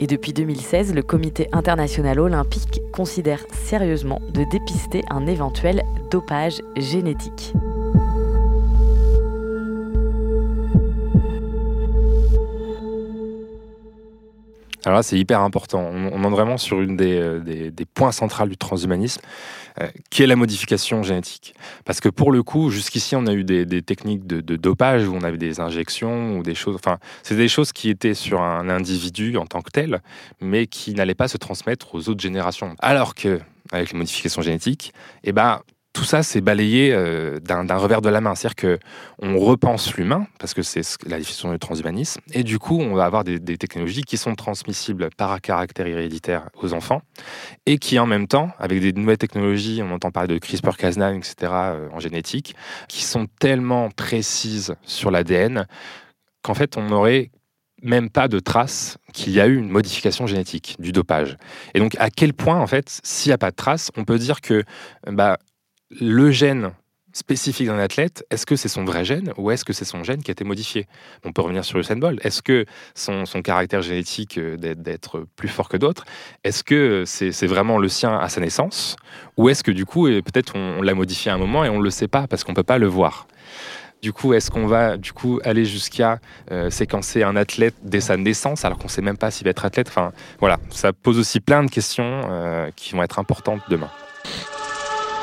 Et 0.00 0.08
depuis 0.08 0.32
2016, 0.32 0.92
le 0.92 1.02
Comité 1.02 1.48
international 1.52 2.18
olympique 2.18 2.80
considère 2.92 3.46
sérieusement 3.52 4.20
de 4.34 4.42
dépister 4.50 5.04
un 5.08 5.28
éventuel 5.28 5.82
dopage 6.10 6.60
génétique. 6.76 7.54
Alors 14.86 14.98
là, 14.98 15.02
c'est 15.02 15.18
hyper 15.18 15.40
important. 15.40 15.80
On, 15.80 16.12
on, 16.12 16.30
vraiment 16.30 16.58
sur 16.58 16.80
une 16.80 16.96
des, 16.96 17.18
euh, 17.18 17.70
points 17.92 18.12
centraux 18.12 18.46
du 18.46 18.56
transhumanisme, 18.56 19.20
euh, 19.80 19.88
qui 20.10 20.22
est 20.22 20.28
la 20.28 20.36
modification 20.36 21.02
génétique. 21.02 21.54
Parce 21.84 22.00
que 22.00 22.08
pour 22.08 22.30
le 22.30 22.44
coup, 22.44 22.70
jusqu'ici, 22.70 23.16
on 23.16 23.26
a 23.26 23.32
eu 23.32 23.42
des, 23.42 23.82
techniques 23.82 24.28
de, 24.28 24.56
dopage 24.56 25.08
où 25.08 25.14
on 25.16 25.22
avait 25.22 25.38
des 25.38 25.58
injections 25.58 26.38
ou 26.38 26.44
des 26.44 26.54
choses. 26.54 26.76
Enfin, 26.76 26.98
c'est 27.24 27.34
des 27.34 27.48
choses 27.48 27.72
qui 27.72 27.90
étaient 27.90 28.14
sur 28.14 28.40
un 28.40 28.68
individu 28.68 29.36
en 29.38 29.46
tant 29.46 29.60
que 29.60 29.70
tel, 29.72 30.02
mais 30.40 30.68
qui 30.68 30.94
n'allaient 30.94 31.16
pas 31.16 31.28
se 31.28 31.36
transmettre 31.36 31.96
aux 31.96 32.08
autres 32.08 32.20
générations. 32.20 32.76
Alors 32.78 33.16
que 33.16 33.40
avec 33.72 33.90
les 33.90 33.98
modifications 33.98 34.42
génétiques, 34.42 34.94
eh 35.24 35.32
ben, 35.32 35.62
tout 35.96 36.04
ça, 36.04 36.22
c'est 36.22 36.42
balayé 36.42 36.92
euh, 36.92 37.40
d'un 37.40 37.76
revers 37.76 38.02
de 38.02 38.10
la 38.10 38.20
main. 38.20 38.34
C'est-à-dire 38.34 38.78
qu'on 39.18 39.38
repense 39.38 39.94
l'humain, 39.94 40.26
parce 40.38 40.52
que 40.52 40.60
c'est 40.60 40.82
la 41.06 41.16
définition 41.16 41.50
du 41.50 41.58
transhumanisme, 41.58 42.20
et 42.34 42.42
du 42.42 42.58
coup, 42.58 42.78
on 42.78 42.94
va 42.94 43.06
avoir 43.06 43.24
des, 43.24 43.40
technologies 43.56 44.02
qui 44.02 44.18
sont 44.18 44.34
transmissibles 44.34 45.08
par 45.16 45.40
caractère 45.40 45.86
héréditaire 45.86 46.50
aux 46.62 46.74
enfants, 46.74 47.00
et 47.64 47.78
qui, 47.78 47.98
en 47.98 48.04
même 48.04 48.26
temps, 48.26 48.50
avec 48.58 48.80
des 48.80 48.92
nouvelles 48.92 49.16
technologies, 49.16 49.80
on 49.82 49.90
entend 49.90 50.10
parler 50.10 50.34
de 50.34 50.38
CRISPR-Cas9, 50.38 51.16
etc., 51.16 51.34
euh, 51.42 51.88
en 51.90 51.98
génétique, 51.98 52.54
qui 52.88 53.02
sont 53.02 53.26
tellement 53.40 53.88
précises 53.88 54.74
sur 54.82 55.10
l'ADN 55.10 55.66
qu'en 56.42 56.54
fait, 56.54 56.76
on 56.76 56.82
n'aurait 56.82 57.30
même 57.82 58.10
pas 58.10 58.28
de 58.28 58.38
traces 58.38 58.98
qu'il 59.14 59.32
y 59.32 59.40
a 59.40 59.46
eu 59.46 59.56
une 59.56 59.70
modification 59.70 60.26
génétique 60.26 60.76
du 60.78 60.92
dopage. 60.92 61.38
Et 61.72 61.78
donc, 61.78 61.96
à 61.98 62.10
quel 62.10 62.34
point, 62.34 62.60
en 62.60 62.66
fait, 62.66 63.00
s'il 63.02 63.30
n'y 63.30 63.34
a 63.34 63.38
pas 63.38 63.50
de 63.50 63.56
traces, 63.56 63.90
on 63.96 64.04
peut 64.04 64.18
dire 64.18 64.42
que 64.42 64.62
bah, 65.10 65.38
le 65.90 66.30
gène 66.30 66.72
spécifique 67.12 67.66
d'un 67.66 67.78
athlète, 67.78 68.26
est-ce 68.30 68.44
que 68.44 68.56
c'est 68.56 68.68
son 68.68 68.84
vrai 68.84 69.04
gène 69.04 69.32
ou 69.38 69.50
est-ce 69.50 69.64
que 69.64 69.72
c'est 69.72 69.86
son 69.86 70.04
gène 70.04 70.22
qui 70.22 70.30
a 70.30 70.32
été 70.32 70.44
modifié? 70.44 70.86
On 71.24 71.32
peut 71.32 71.40
revenir 71.40 71.64
sur 71.64 71.78
Usain 71.78 71.96
Bolt. 71.96 72.22
Est-ce 72.24 72.42
que 72.42 72.66
son, 72.94 73.24
caractère 73.42 73.80
génétique 73.80 74.36
euh, 74.36 74.56
d'être 74.56 75.26
plus 75.34 75.48
fort 75.48 75.70
que 75.70 75.78
d'autres, 75.78 76.04
est-ce 76.44 76.62
que 76.62 77.04
c'est 77.06 77.46
vraiment 77.46 77.78
le 77.78 77.88
sien 77.88 78.18
à 78.18 78.28
sa 78.28 78.40
naissance 78.40 78.96
Ou 79.38 79.48
est-ce 79.48 79.64
que 79.64 79.70
du 79.70 79.86
coup, 79.86 80.04
peut-être 80.06 80.56
on, 80.56 80.82
l'a 80.82 80.94
modifié 80.94 81.30
à 81.30 81.34
un 81.34 81.38
moment 81.38 81.64
et 81.64 81.70
on 81.70 81.78
ne 81.78 81.84
le 81.84 81.90
sait 81.90 82.08
pas 82.08 82.26
parce 82.26 82.44
qu'on 82.44 82.52
ne 82.52 82.56
peut 82.56 82.62
pas 82.62 82.78
le 82.78 82.86
voir? 82.86 83.26
Du 84.02 84.12
coup, 84.12 84.34
est-ce 84.34 84.50
qu'on 84.50 84.66
va 84.66 84.98
du 84.98 85.12
coup 85.12 85.40
aller 85.42 85.64
jusqu'à 85.64 86.20
euh, 86.50 86.68
séquencer 86.68 87.22
un 87.22 87.34
athlète 87.34 87.74
dès 87.82 88.00
sa 88.00 88.18
naissance 88.18 88.64
alors 88.64 88.78
qu'on 88.78 88.84
ne 88.84 88.90
sait 88.90 89.02
même 89.02 89.16
pas 89.16 89.30
s'il 89.30 89.44
va 89.44 89.50
être 89.50 89.64
athlète? 89.64 89.88
Enfin, 89.88 90.12
voilà, 90.38 90.58
ça 90.70 90.92
pose 90.92 91.18
aussi 91.18 91.40
plein 91.40 91.64
de 91.64 91.70
questions 91.70 92.22
euh, 92.28 92.70
qui 92.76 92.94
vont 92.94 93.02
être 93.02 93.18
importantes 93.18 93.62
demain. 93.70 93.90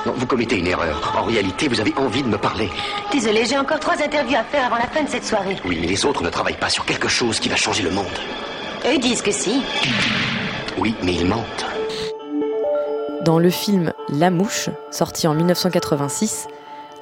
Non, 0.06 0.14
vous 0.18 0.26
commettez 0.26 0.58
une 0.58 0.68
erreur. 0.68 1.14
En 1.18 1.24
réalité, 1.24 1.68
vous 1.70 1.80
avez 1.80 1.94
envie 1.96 2.24
de 2.24 2.28
me 2.28 2.38
parler. 2.38 2.70
Désolé, 3.12 3.46
j'ai 3.46 3.58
encore 3.58 3.80
trois 3.80 4.02
interviews 4.02 4.38
à 4.38 4.44
faire 4.44 4.66
avant 4.66 4.76
la 4.76 4.88
fin 4.88 5.04
de 5.04 5.10
cette 5.10 5.24
soirée. 5.26 5.56
Oui, 5.64 5.78
mais 5.80 5.88
les 5.88 6.06
autres 6.06 6.24
ne 6.24 6.30
travaillent 6.30 6.58
pas 6.58 6.70
sur 6.70 6.86
quelque 6.86 7.08
chose 7.08 7.40
qui 7.40 7.48
va 7.48 7.56
changer 7.56 7.84
le 7.84 7.92
monde. 7.92 8.06
Eux 8.86 8.98
disent 8.98 9.22
que 9.22 9.32
si. 9.32 9.62
Oui, 10.78 10.94
mais 11.04 11.14
ils 11.14 11.26
mentent. 11.26 11.66
Dans 13.24 13.40
le 13.40 13.50
film 13.50 13.94
La 14.10 14.30
Mouche, 14.30 14.70
sorti 14.92 15.26
en 15.28 15.34
1986, 15.34 16.48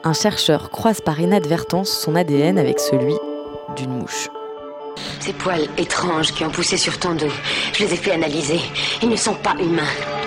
un 0.04 0.14
chercheur 0.14 0.70
croise 0.70 1.02
par 1.02 1.20
inadvertance 1.20 1.90
son 1.90 2.16
ADN 2.16 2.60
avec 2.60 2.80
celui 2.80 3.16
d'une 3.76 3.98
mouche. 3.98 4.30
Ces 5.20 5.34
poils 5.34 5.68
étranges 5.78 6.34
qui 6.34 6.44
ont 6.46 6.52
poussé 6.52 6.78
sur 6.78 7.00
ton 7.00 7.16
dos, 7.16 7.32
je 7.74 7.84
les 7.84 7.94
ai 7.94 7.98
fait 7.98 8.12
analyser. 8.12 8.60
Ils 9.02 9.10
ne 9.10 9.16
sont 9.16 9.34
pas 9.34 9.56
humains. 9.60 10.21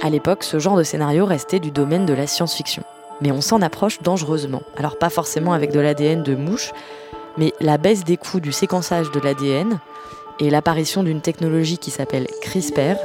À 0.00 0.10
l'époque, 0.10 0.44
ce 0.44 0.60
genre 0.60 0.76
de 0.76 0.84
scénario 0.84 1.26
restait 1.26 1.58
du 1.58 1.72
domaine 1.72 2.06
de 2.06 2.14
la 2.14 2.28
science-fiction. 2.28 2.84
Mais 3.20 3.32
on 3.32 3.40
s'en 3.40 3.60
approche 3.62 4.00
dangereusement. 4.00 4.62
Alors 4.76 4.96
pas 4.96 5.10
forcément 5.10 5.52
avec 5.52 5.72
de 5.72 5.80
l'ADN 5.80 6.22
de 6.22 6.36
mouche, 6.36 6.72
mais 7.36 7.52
la 7.60 7.78
baisse 7.78 8.04
des 8.04 8.16
coûts 8.16 8.38
du 8.38 8.52
séquençage 8.52 9.10
de 9.10 9.18
l'ADN 9.18 9.80
et 10.38 10.50
l'apparition 10.50 11.02
d'une 11.02 11.20
technologie 11.20 11.78
qui 11.78 11.90
s'appelle 11.90 12.28
CRISPR, 12.42 12.96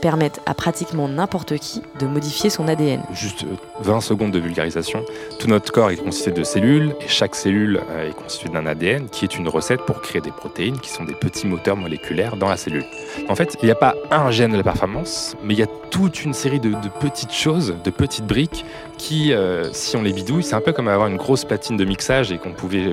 permettent 0.00 0.40
à 0.46 0.54
pratiquement 0.54 1.08
n'importe 1.08 1.56
qui 1.58 1.82
de 1.98 2.06
modifier 2.06 2.50
son 2.50 2.68
ADN. 2.68 3.02
Juste 3.12 3.44
20 3.80 3.96
euh, 3.96 4.00
secondes 4.00 4.30
de 4.30 4.38
vulgarisation. 4.38 5.04
Tout 5.38 5.48
notre 5.48 5.72
corps 5.72 5.90
est 5.90 5.96
constitué 5.96 6.32
de 6.32 6.42
cellules 6.42 6.94
et 7.00 7.08
chaque 7.08 7.34
cellule 7.34 7.80
euh, 7.90 8.10
est 8.10 8.14
constituée 8.14 8.50
d'un 8.50 8.66
ADN 8.66 9.08
qui 9.08 9.24
est 9.24 9.36
une 9.36 9.48
recette 9.48 9.82
pour 9.82 10.00
créer 10.00 10.20
des 10.20 10.30
protéines 10.30 10.78
qui 10.78 10.90
sont 10.90 11.04
des 11.04 11.14
petits 11.14 11.46
moteurs 11.46 11.76
moléculaires 11.76 12.36
dans 12.36 12.48
la 12.48 12.56
cellule. 12.56 12.84
En 13.28 13.34
fait, 13.34 13.56
il 13.62 13.66
n'y 13.66 13.70
a 13.70 13.76
pas 13.76 13.94
un 14.10 14.30
gène 14.30 14.52
de 14.52 14.56
la 14.56 14.62
performance, 14.62 15.36
mais 15.44 15.54
il 15.54 15.60
y 15.60 15.62
a 15.62 15.68
toute 15.90 16.24
une 16.24 16.34
série 16.34 16.60
de, 16.60 16.72
petites 17.00 17.32
choses, 17.32 17.74
de 17.82 17.90
petites 17.90 18.26
briques 18.26 18.64
qui, 18.98 19.32
euh, 19.32 19.72
si 19.72 19.96
on 19.96 20.02
les 20.02 20.12
bidouille, 20.12 20.42
c'est 20.42 20.54
un 20.54 20.60
peu 20.60 20.72
comme 20.72 20.88
avoir 20.88 21.08
une 21.08 21.16
grosse 21.16 21.44
platine 21.44 21.76
de 21.76 21.84
mixage 21.84 22.32
et 22.32 22.38
qu'on 22.38 22.52
pouvait 22.52 22.92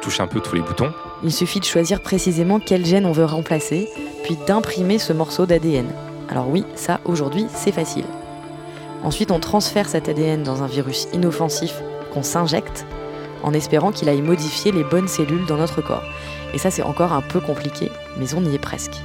toucher 0.00 0.22
un 0.22 0.26
peu 0.26 0.40
tous 0.40 0.54
les 0.54 0.60
boutons. 0.60 0.92
Il 1.22 1.32
suffit 1.32 1.60
de 1.60 1.64
choisir 1.64 2.00
précisément 2.00 2.60
quel 2.60 2.84
gène 2.84 3.06
on 3.06 3.12
veut 3.12 3.24
remplacer, 3.24 3.88
puis 4.22 4.36
d'imprimer 4.46 4.98
ce 4.98 5.12
morceau 5.12 5.46
d'ADN. 5.46 5.86
Alors 6.28 6.48
oui, 6.48 6.64
ça 6.74 7.00
aujourd'hui 7.04 7.46
c'est 7.54 7.72
facile. 7.72 8.04
Ensuite 9.02 9.30
on 9.30 9.40
transfère 9.40 9.88
cet 9.88 10.08
ADN 10.08 10.42
dans 10.42 10.62
un 10.62 10.66
virus 10.66 11.08
inoffensif 11.12 11.80
qu'on 12.12 12.22
s'injecte 12.22 12.86
en 13.42 13.54
espérant 13.54 13.92
qu'il 13.92 14.08
aille 14.08 14.20
modifier 14.20 14.72
les 14.72 14.84
bonnes 14.84 15.08
cellules 15.08 15.46
dans 15.46 15.56
notre 15.56 15.80
corps. 15.80 16.04
Et 16.52 16.58
ça 16.58 16.70
c'est 16.70 16.82
encore 16.82 17.12
un 17.12 17.22
peu 17.22 17.40
compliqué, 17.40 17.90
mais 18.18 18.34
on 18.34 18.44
y 18.44 18.54
est 18.54 18.58
presque. 18.58 18.96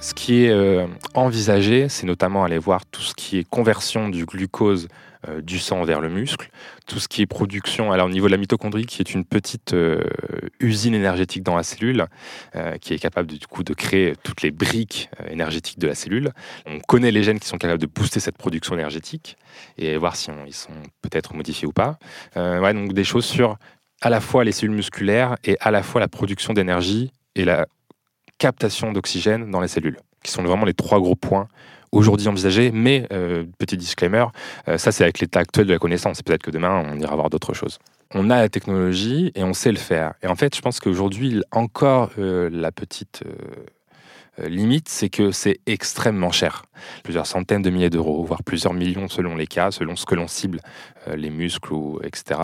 Ce 0.00 0.14
qui 0.14 0.44
est 0.44 0.50
euh, 0.50 0.86
envisagé, 1.14 1.88
c'est 1.88 2.06
notamment 2.06 2.44
aller 2.44 2.58
voir 2.58 2.86
tout 2.86 3.02
ce 3.02 3.14
qui 3.14 3.38
est 3.38 3.44
conversion 3.44 4.08
du 4.08 4.24
glucose 4.24 4.86
euh, 5.26 5.40
du 5.40 5.58
sang 5.58 5.82
vers 5.84 6.00
le 6.00 6.08
muscle, 6.08 6.50
tout 6.86 7.00
ce 7.00 7.08
qui 7.08 7.22
est 7.22 7.26
production, 7.26 7.90
alors 7.90 8.06
au 8.06 8.10
niveau 8.10 8.26
de 8.26 8.32
la 8.32 8.36
mitochondrie, 8.36 8.86
qui 8.86 9.00
est 9.00 9.14
une 9.14 9.24
petite 9.24 9.74
euh, 9.74 10.04
usine 10.60 10.94
énergétique 10.94 11.42
dans 11.42 11.56
la 11.56 11.62
cellule, 11.62 12.06
qui 12.80 12.94
est 12.94 12.98
capable 12.98 13.28
du 13.28 13.46
coup 13.46 13.62
de 13.64 13.74
créer 13.74 14.14
toutes 14.22 14.42
les 14.42 14.50
briques 14.50 15.10
énergétiques 15.28 15.78
de 15.78 15.86
la 15.86 15.94
cellule. 15.94 16.32
On 16.66 16.80
connaît 16.80 17.10
les 17.10 17.22
gènes 17.22 17.38
qui 17.40 17.48
sont 17.48 17.58
capables 17.58 17.80
de 17.80 17.86
booster 17.86 18.20
cette 18.20 18.36
production 18.36 18.74
énergétique 18.74 19.36
et 19.76 19.96
voir 19.96 20.16
si 20.16 20.30
ils 20.46 20.54
sont 20.54 20.72
peut-être 21.02 21.34
modifiés 21.34 21.66
ou 21.66 21.72
pas. 21.72 21.98
donc 22.34 22.92
des 22.92 23.04
choses 23.04 23.24
sur 23.24 23.56
à 24.00 24.10
la 24.10 24.20
fois 24.20 24.44
les 24.44 24.52
cellules 24.52 24.74
musculaires 24.74 25.36
et 25.44 25.56
à 25.60 25.70
la 25.70 25.82
fois 25.82 26.00
la 26.00 26.08
production 26.08 26.52
d'énergie 26.52 27.12
et 27.34 27.44
la 27.44 27.66
captation 28.38 28.92
d'oxygène 28.92 29.50
dans 29.50 29.60
les 29.60 29.68
cellules, 29.68 29.98
qui 30.22 30.30
sont 30.30 30.42
vraiment 30.42 30.64
les 30.64 30.74
trois 30.74 31.00
gros 31.00 31.16
points 31.16 31.48
aujourd'hui 31.92 32.28
envisagés. 32.28 32.70
Mais, 32.72 33.06
euh, 33.12 33.44
petit 33.58 33.76
disclaimer, 33.76 34.26
euh, 34.68 34.78
ça 34.78 34.92
c'est 34.92 35.04
avec 35.04 35.20
l'état 35.20 35.40
actuel 35.40 35.66
de 35.66 35.72
la 35.72 35.78
connaissance. 35.78 36.22
Peut-être 36.22 36.42
que 36.42 36.50
demain, 36.50 36.84
on 36.90 36.98
ira 36.98 37.14
voir 37.14 37.30
d'autres 37.30 37.54
choses. 37.54 37.78
On 38.14 38.30
a 38.30 38.38
la 38.40 38.48
technologie 38.48 39.32
et 39.34 39.42
on 39.42 39.52
sait 39.52 39.70
le 39.70 39.78
faire. 39.78 40.14
Et 40.22 40.28
en 40.28 40.34
fait, 40.34 40.56
je 40.56 40.62
pense 40.62 40.80
qu'aujourd'hui, 40.80 41.42
encore 41.52 42.10
euh, 42.18 42.48
la 42.50 42.72
petite 42.72 43.22
euh, 43.26 43.66
limite, 44.46 44.88
c'est 44.88 45.08
que 45.08 45.32
c'est 45.32 45.60
extrêmement 45.66 46.30
cher. 46.30 46.64
Plusieurs 47.02 47.26
centaines 47.26 47.62
de 47.62 47.70
milliers 47.70 47.90
d'euros, 47.90 48.24
voire 48.24 48.42
plusieurs 48.42 48.74
millions 48.74 49.08
selon 49.08 49.36
les 49.36 49.46
cas, 49.46 49.70
selon 49.70 49.96
ce 49.96 50.06
que 50.06 50.14
l'on 50.14 50.28
cible, 50.28 50.60
euh, 51.08 51.16
les 51.16 51.30
muscles, 51.30 51.72
ou, 51.72 51.98
etc. 52.02 52.40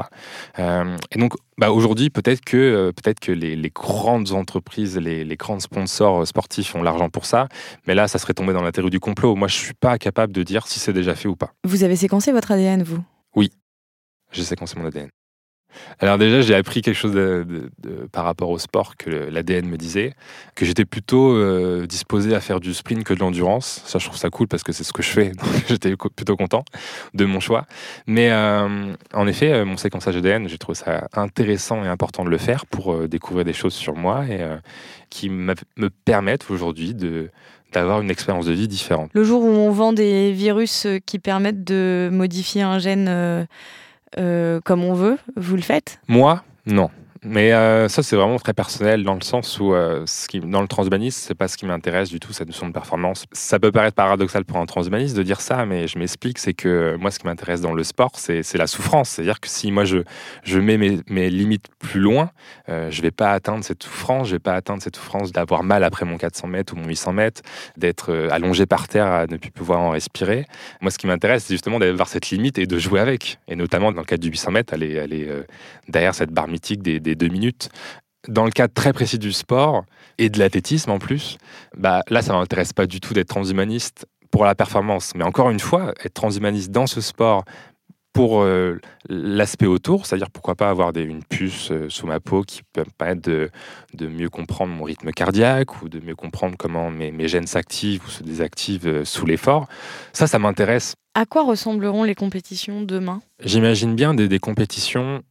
Euh, 0.58 0.96
et 1.12 1.18
donc, 1.18 1.34
bah, 1.58 1.70
aujourd'hui, 1.70 2.10
peut-être 2.10 2.44
que, 2.44 2.92
peut-être 2.96 3.20
que 3.20 3.32
les, 3.32 3.70
grandes 3.70 4.32
entreprises, 4.32 4.98
les, 4.98 5.24
les, 5.24 5.36
grands 5.36 5.60
sponsors 5.60 6.26
sportifs 6.26 6.74
ont 6.74 6.82
l'argent 6.82 7.10
pour 7.10 7.26
ça, 7.26 7.48
mais 7.86 7.94
là, 7.94 8.08
ça 8.08 8.18
serait 8.18 8.34
tombé 8.34 8.52
dans 8.52 8.62
la 8.62 8.72
théorie 8.72 8.90
du 8.90 9.00
complot. 9.00 9.34
Moi, 9.36 9.48
je 9.48 9.56
ne 9.56 9.64
suis 9.64 9.74
pas 9.74 9.98
capable 9.98 10.32
de 10.32 10.42
dire 10.42 10.66
si 10.66 10.80
c'est 10.80 10.92
déjà 10.92 11.14
fait 11.14 11.28
ou 11.28 11.36
pas. 11.36 11.52
Vous 11.64 11.84
avez 11.84 11.96
séquencé 11.96 12.32
votre 12.32 12.50
ADN, 12.50 12.82
vous? 12.82 13.02
Oui, 13.36 13.52
j'ai 14.32 14.44
séquencé 14.44 14.78
mon 14.78 14.86
ADN. 14.86 15.08
Alors 16.00 16.18
déjà, 16.18 16.40
j'ai 16.40 16.54
appris 16.54 16.82
quelque 16.82 16.96
chose 16.96 17.16
par 18.12 18.24
rapport 18.24 18.50
au 18.50 18.58
sport 18.58 18.96
que 18.96 19.10
l'ADN 19.10 19.66
me 19.66 19.76
disait, 19.76 20.14
que 20.54 20.64
j'étais 20.64 20.84
plutôt 20.84 21.32
euh, 21.32 21.86
disposé 21.86 22.34
à 22.34 22.40
faire 22.40 22.60
du 22.60 22.74
sprint 22.74 23.04
que 23.04 23.14
de 23.14 23.20
l'endurance. 23.20 23.82
Ça, 23.86 23.98
je 23.98 24.06
trouve 24.06 24.18
ça 24.18 24.30
cool 24.30 24.48
parce 24.48 24.62
que 24.62 24.72
c'est 24.72 24.84
ce 24.84 24.92
que 24.92 25.02
je 25.02 25.10
fais, 25.10 25.32
j'étais 25.68 25.94
plutôt 25.96 26.36
content 26.36 26.64
de 27.14 27.24
mon 27.24 27.40
choix. 27.40 27.66
Mais 28.06 28.30
euh, 28.30 28.94
en 29.12 29.26
effet, 29.26 29.52
euh, 29.52 29.64
mon 29.64 29.76
séquençage 29.76 30.16
ADN, 30.16 30.48
j'ai 30.48 30.58
trouvé 30.58 30.76
ça 30.76 31.08
intéressant 31.14 31.84
et 31.84 31.88
important 31.88 32.24
de 32.24 32.30
le 32.30 32.38
faire 32.38 32.66
pour 32.66 33.08
découvrir 33.08 33.44
des 33.44 33.52
choses 33.52 33.74
sur 33.74 33.94
moi 33.94 34.24
et 34.26 34.40
qui 35.10 35.28
me 35.28 35.54
permettent 36.04 36.50
aujourd'hui 36.50 36.94
d'avoir 37.74 38.00
une 38.00 38.10
expérience 38.10 38.46
de 38.46 38.52
vie 38.52 38.68
différente. 38.68 39.10
Le 39.12 39.24
jour 39.24 39.42
où 39.42 39.48
on 39.48 39.70
vend 39.70 39.92
des 39.92 40.32
virus 40.32 40.86
qui 41.04 41.18
permettent 41.18 41.64
de 41.64 42.08
modifier 42.12 42.62
un 42.62 42.78
gène 42.78 43.08
euh, 43.08 43.44
comme 44.16 44.85
on 44.85 44.94
veut, 44.94 45.18
vous 45.37 45.56
le 45.56 45.62
faites? 45.62 46.00
Moi, 46.09 46.42
non. 46.66 46.90
Mais 47.24 47.54
euh, 47.54 47.88
ça, 47.88 48.02
c'est 48.02 48.16
vraiment 48.16 48.38
très 48.38 48.52
personnel 48.52 49.02
dans 49.02 49.14
le 49.14 49.22
sens 49.22 49.58
où, 49.58 49.72
euh, 49.72 50.04
dans 50.44 50.60
le 50.60 50.68
transhumanisme, 50.68 51.18
c'est 51.26 51.34
pas 51.34 51.48
ce 51.48 51.56
qui 51.56 51.64
m'intéresse 51.64 52.10
du 52.10 52.20
tout, 52.20 52.34
cette 52.34 52.48
notion 52.48 52.68
de 52.68 52.72
performance. 52.72 53.24
Ça 53.32 53.58
peut 53.58 53.72
paraître 53.72 53.94
paradoxal 53.94 54.44
pour 54.44 54.58
un 54.58 54.66
transhumaniste 54.66 55.16
de 55.16 55.22
dire 55.22 55.40
ça, 55.40 55.64
mais 55.64 55.88
je 55.88 55.98
m'explique, 55.98 56.38
c'est 56.38 56.52
que 56.52 56.96
moi, 56.96 57.10
ce 57.10 57.18
qui 57.18 57.26
m'intéresse 57.26 57.62
dans 57.62 57.72
le 57.72 57.82
sport, 57.82 58.12
c'est 58.16 58.54
la 58.56 58.66
souffrance. 58.66 59.08
C'est-à-dire 59.10 59.40
que 59.40 59.48
si 59.48 59.72
moi, 59.72 59.86
je, 59.86 59.98
je 60.42 60.58
mets 60.58 60.76
mes, 60.76 61.00
mes 61.08 61.30
limites 61.30 61.66
plus 61.78 62.00
loin, 62.00 62.30
euh, 62.68 62.90
je 62.90 63.00
vais 63.00 63.10
pas 63.10 63.32
atteindre 63.32 63.64
cette 63.64 63.82
souffrance, 63.82 64.28
je 64.28 64.32
vais 64.32 64.38
pas 64.38 64.54
atteindre 64.54 64.82
cette 64.82 64.96
souffrance 64.96 65.32
d'avoir 65.32 65.62
mal 65.62 65.82
après 65.82 66.04
mon 66.04 66.18
400 66.18 66.46
mètres 66.48 66.74
ou 66.74 66.76
mon 66.76 66.86
800 66.86 67.14
mètres, 67.14 67.40
d'être 67.78 68.12
euh, 68.12 68.28
allongé 68.32 68.66
par 68.66 68.86
terre 68.86 69.06
à 69.06 69.26
ne 69.26 69.38
plus 69.38 69.50
pouvoir 69.50 69.80
en 69.80 69.90
respirer. 69.90 70.44
Moi, 70.82 70.90
ce 70.90 70.98
qui 70.98 71.06
m'intéresse, 71.06 71.44
c'est 71.44 71.54
justement 71.54 71.78
d'avoir 71.78 72.08
cette 72.08 72.28
limite 72.28 72.58
et 72.58 72.66
de 72.66 72.78
jouer 72.78 73.00
avec. 73.00 73.38
Et 73.48 73.56
notamment, 73.56 73.92
dans 73.92 74.02
le 74.02 74.06
cadre 74.06 74.22
du 74.22 74.28
800 74.28 74.50
mètres, 74.50 74.74
aller, 74.74 74.98
aller 74.98 75.28
derrière 75.88 76.14
cette 76.14 76.30
barre 76.30 76.48
mythique 76.48 76.82
des 76.82 77.13
deux 77.14 77.28
minutes. 77.28 77.68
Dans 78.28 78.44
le 78.44 78.50
cadre 78.50 78.73
très 78.73 78.92
précis 78.92 79.18
du 79.18 79.33
sport 79.33 79.85
et 80.18 80.30
de 80.30 80.38
l'athlétisme 80.38 80.90
en 80.90 80.99
plus, 80.99 81.37
bah 81.76 82.02
là, 82.09 82.23
ça 82.23 82.33
m'intéresse 82.33 82.73
pas 82.73 82.87
du 82.87 83.00
tout 83.00 83.12
d'être 83.12 83.28
transhumaniste 83.28 84.06
pour 84.30 84.44
la 84.44 84.54
performance. 84.54 85.12
Mais 85.14 85.25
encore 85.25 85.50
une 85.50 85.61
fois, 85.61 85.92
être 86.04 86.14
transhumaniste 86.14 86.71
dans 86.71 86.87
ce 86.87 87.00
sport 87.00 87.44
pour 88.14 88.42
euh, 88.42 88.80
l'aspect 89.09 89.66
autour, 89.66 90.06
c'est-à-dire 90.06 90.30
pourquoi 90.30 90.54
pas 90.54 90.71
avoir 90.71 90.92
des, 90.92 91.02
une 91.02 91.25
puce 91.25 91.73
euh, 91.73 91.88
sous 91.90 92.06
ma 92.06 92.21
peau 92.21 92.42
qui 92.42 92.62
peut 92.73 92.83
me 92.83 92.90
permettre 92.97 93.23
de, 93.23 93.50
de, 93.92 94.06
mieux 94.06 94.30
comprendre 94.30 94.73
mon 94.73 94.85
rythme 94.85 95.11
cardiaque 95.11 95.83
ou 95.83 95.88
de 95.88 95.99
mieux 95.99 96.14
comprendre 96.14 96.54
comment 96.56 96.90
mes, 96.90 97.11
mes 97.11 97.26
gènes 97.26 97.49
s'activent 97.49 98.02
ou 98.06 98.11
se 98.11 98.23
désactivent 98.23 98.87
euh, 98.87 99.04
sous 99.04 99.26
l'effort. 99.26 99.66
Ça, 100.12 100.28
ça 100.28 100.38
m'intéresse. 100.38 100.94
À 101.14 101.26
quoi 101.26 101.42
ressembleront 101.42 102.04
les 102.04 102.14
compétitions 102.14 102.83
demain? 102.83 103.21
J'imagine 103.44 103.97
bien 103.97 104.14
des, 104.14 104.28
des 104.28 104.38
compétitions 104.38 105.23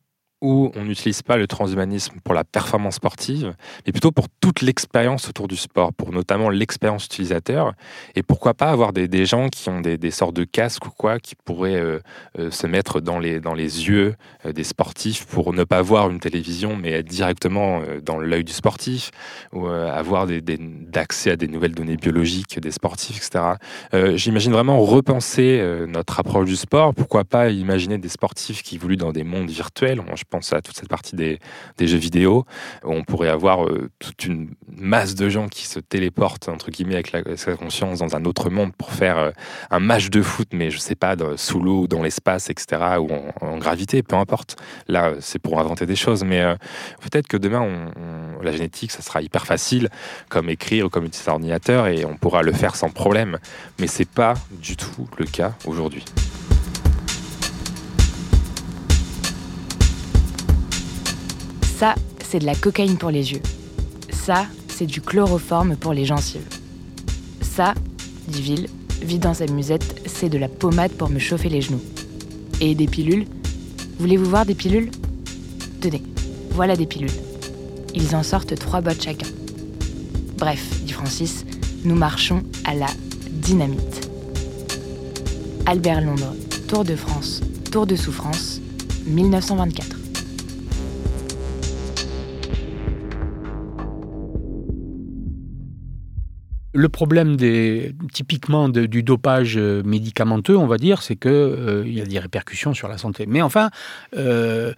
où 0.43 0.71
on 0.75 0.83
n'utilise 0.83 1.21
pas 1.21 1.37
le 1.37 1.47
transhumanisme 1.47 2.15
pour 2.21 2.33
la 2.33 2.43
performance 2.43 2.95
sportive, 2.95 3.55
mais 3.85 3.93
plutôt 3.93 4.11
pour 4.11 4.27
toute 4.41 4.59
l'expérience 4.61 5.29
autour 5.29 5.47
du 5.47 5.55
sport, 5.55 5.93
pour 5.93 6.11
notamment 6.11 6.49
l'expérience 6.49 7.05
utilisateur. 7.05 7.71
Et 8.15 8.23
pourquoi 8.23 8.53
pas 8.53 8.69
avoir 8.69 8.91
des, 8.91 9.25
gens 9.25 9.47
qui 9.47 9.69
ont 9.69 9.79
des, 9.79 10.11
sortes 10.11 10.35
de 10.35 10.43
casques 10.43 10.85
ou 10.85 10.91
quoi, 10.91 11.19
qui 11.19 11.35
pourraient 11.45 11.79
euh, 11.79 11.99
euh, 12.37 12.51
se 12.51 12.67
mettre 12.67 12.99
dans 12.99 13.19
les, 13.19 13.39
dans 13.39 13.53
les 13.53 13.87
yeux 13.87 14.15
euh, 14.45 14.51
des 14.51 14.65
sportifs 14.65 15.25
pour 15.25 15.53
ne 15.53 15.63
pas 15.63 15.81
voir 15.81 16.09
une 16.09 16.19
télévision, 16.19 16.75
mais 16.75 16.91
être 16.91 17.07
directement 17.07 17.81
dans 18.03 18.19
l'œil 18.19 18.43
du 18.43 18.51
sportif, 18.51 19.11
ou 19.53 19.67
avoir 19.67 20.27
d'accès 20.27 21.31
à 21.31 21.35
des 21.37 21.47
nouvelles 21.47 21.73
données 21.73 21.95
biologiques 21.95 22.59
des 22.59 22.71
sportifs, 22.71 23.17
etc. 23.17 23.55
J'imagine 24.17 24.51
vraiment 24.51 24.81
repenser 24.81 25.63
notre 25.87 26.19
approche 26.19 26.47
du 26.47 26.57
sport. 26.57 26.93
Pourquoi 26.93 27.23
pas 27.23 27.49
imaginer 27.49 27.97
des 27.97 28.09
sportifs 28.09 28.61
qui 28.61 28.75
évoluent 28.75 28.97
dans 28.97 29.13
des 29.13 29.23
mondes 29.23 29.49
virtuels. 29.49 30.01
Pense 30.33 30.51
à 30.51 30.61
toute 30.61 30.75
cette 30.75 30.89
partie 30.89 31.15
des, 31.15 31.39
jeux 31.79 31.97
vidéo, 31.97 32.45
on 32.83 33.03
pourrait 33.03 33.29
avoir 33.29 33.65
euh, 33.65 33.91
toute 33.99 34.25
une 34.25 34.49
masse 34.67 35.13
de 35.13 35.29
gens 35.29 35.47
qui 35.47 35.67
se 35.67 35.79
téléportent, 35.79 36.49
entre 36.49 36.71
guillemets, 36.71 36.95
avec, 36.95 37.11
la, 37.11 37.37
sa 37.37 37.55
conscience 37.55 37.99
dans 37.99 38.15
un 38.15 38.25
autre 38.25 38.49
monde 38.49 38.73
pour 38.75 38.91
faire 38.91 39.17
euh, 39.19 39.31
un 39.69 39.79
match 39.79 40.09
de 40.09 40.23
foot, 40.23 40.47
mais 40.51 40.71
je 40.71 40.79
sais 40.79 40.95
pas, 40.95 41.15
sous 41.35 41.59
l'eau 41.59 41.85
dans 41.87 42.01
l'espace, 42.01 42.49
etc., 42.49 42.81
ou 42.99 43.09
en, 43.41 43.57
gravité, 43.57 44.01
peu 44.01 44.15
importe. 44.15 44.55
Là, 44.87 45.13
c'est 45.19 45.37
pour 45.37 45.59
inventer 45.59 45.85
des 45.85 45.95
choses, 45.95 46.23
mais 46.23 46.41
euh, 46.41 46.55
peut-être 47.01 47.27
que 47.27 47.37
demain, 47.37 47.91
la 48.41 48.51
génétique, 48.51 48.91
ça 48.91 49.03
sera 49.03 49.21
hyper 49.21 49.45
facile, 49.45 49.89
comme 50.29 50.49
écrire 50.49 50.87
ou 50.87 50.89
comme 50.89 51.05
utiliser 51.05 51.29
un 51.29 51.33
ordinateur, 51.33 51.87
et 51.87 52.05
on 52.05 52.17
pourra 52.17 52.41
le 52.41 52.53
faire 52.53 52.75
sans 52.75 52.89
problème. 52.89 53.37
Mais 53.79 53.87
c'est 53.87 54.09
pas 54.09 54.33
du 54.49 54.75
tout 54.75 55.07
le 55.19 55.25
cas 55.25 55.53
aujourd'hui. 55.65 56.03
Ça, 61.83 61.95
c'est 62.23 62.39
de 62.39 62.45
la 62.45 62.55
cocaïne 62.55 62.95
pour 62.95 63.11
les 63.11 63.33
yeux. 63.33 63.41
Ça, 64.09 64.45
c'est 64.69 64.85
du 64.85 65.01
chloroforme 65.01 65.75
pour 65.75 65.91
les 65.91 66.05
gencives. 66.05 66.47
Ça, 67.41 67.73
dit 68.29 68.41
Ville, 68.41 68.69
vit 69.01 69.19
dans 69.19 69.33
sa 69.33 69.47
musette, 69.47 70.01
c'est 70.05 70.29
de 70.29 70.37
la 70.37 70.47
pommade 70.47 70.93
pour 70.93 71.09
me 71.09 71.19
chauffer 71.19 71.49
les 71.49 71.59
genoux. 71.59 71.81
Et 72.61 72.73
des 72.73 72.87
pilules? 72.87 73.25
Voulez-vous 73.99 74.29
voir 74.29 74.45
des 74.45 74.55
pilules? 74.55 74.91
Tenez, 75.81 76.01
voilà 76.51 76.77
des 76.77 76.85
pilules. 76.85 77.11
Ils 77.93 78.15
en 78.15 78.23
sortent 78.23 78.57
trois 78.57 78.79
bottes 78.79 79.03
chacun. 79.03 79.27
Bref, 80.37 80.65
dit 80.85 80.93
Francis, 80.93 81.43
nous 81.83 81.95
marchons 81.95 82.43
à 82.63 82.75
la 82.75 82.87
dynamite. 83.29 84.09
Albert 85.65 85.99
Londres, 85.99 86.33
Tour 86.69 86.85
de 86.85 86.95
France, 86.95 87.41
Tour 87.73 87.85
de 87.87 87.97
souffrance, 87.97 88.61
1924. 89.05 90.02
Le 96.73 96.89
problème 96.89 97.37
typiquement 98.11 98.67
du 98.67 99.03
dopage 99.03 99.57
euh, 99.57 99.83
médicamenteux, 99.83 100.57
on 100.57 100.65
va 100.65 100.77
dire, 100.77 101.03
c'est 101.03 101.15
qu'il 101.15 101.31
euh, 101.31 101.87
y 101.87 102.01
a 102.01 102.05
des 102.05 102.17
répercussions 102.17 102.73
sur 102.73 102.87
la 102.87 102.97
santé. 102.97 103.25
Mais 103.27 103.43
enfin, 103.43 103.69
euh, 104.17 104.73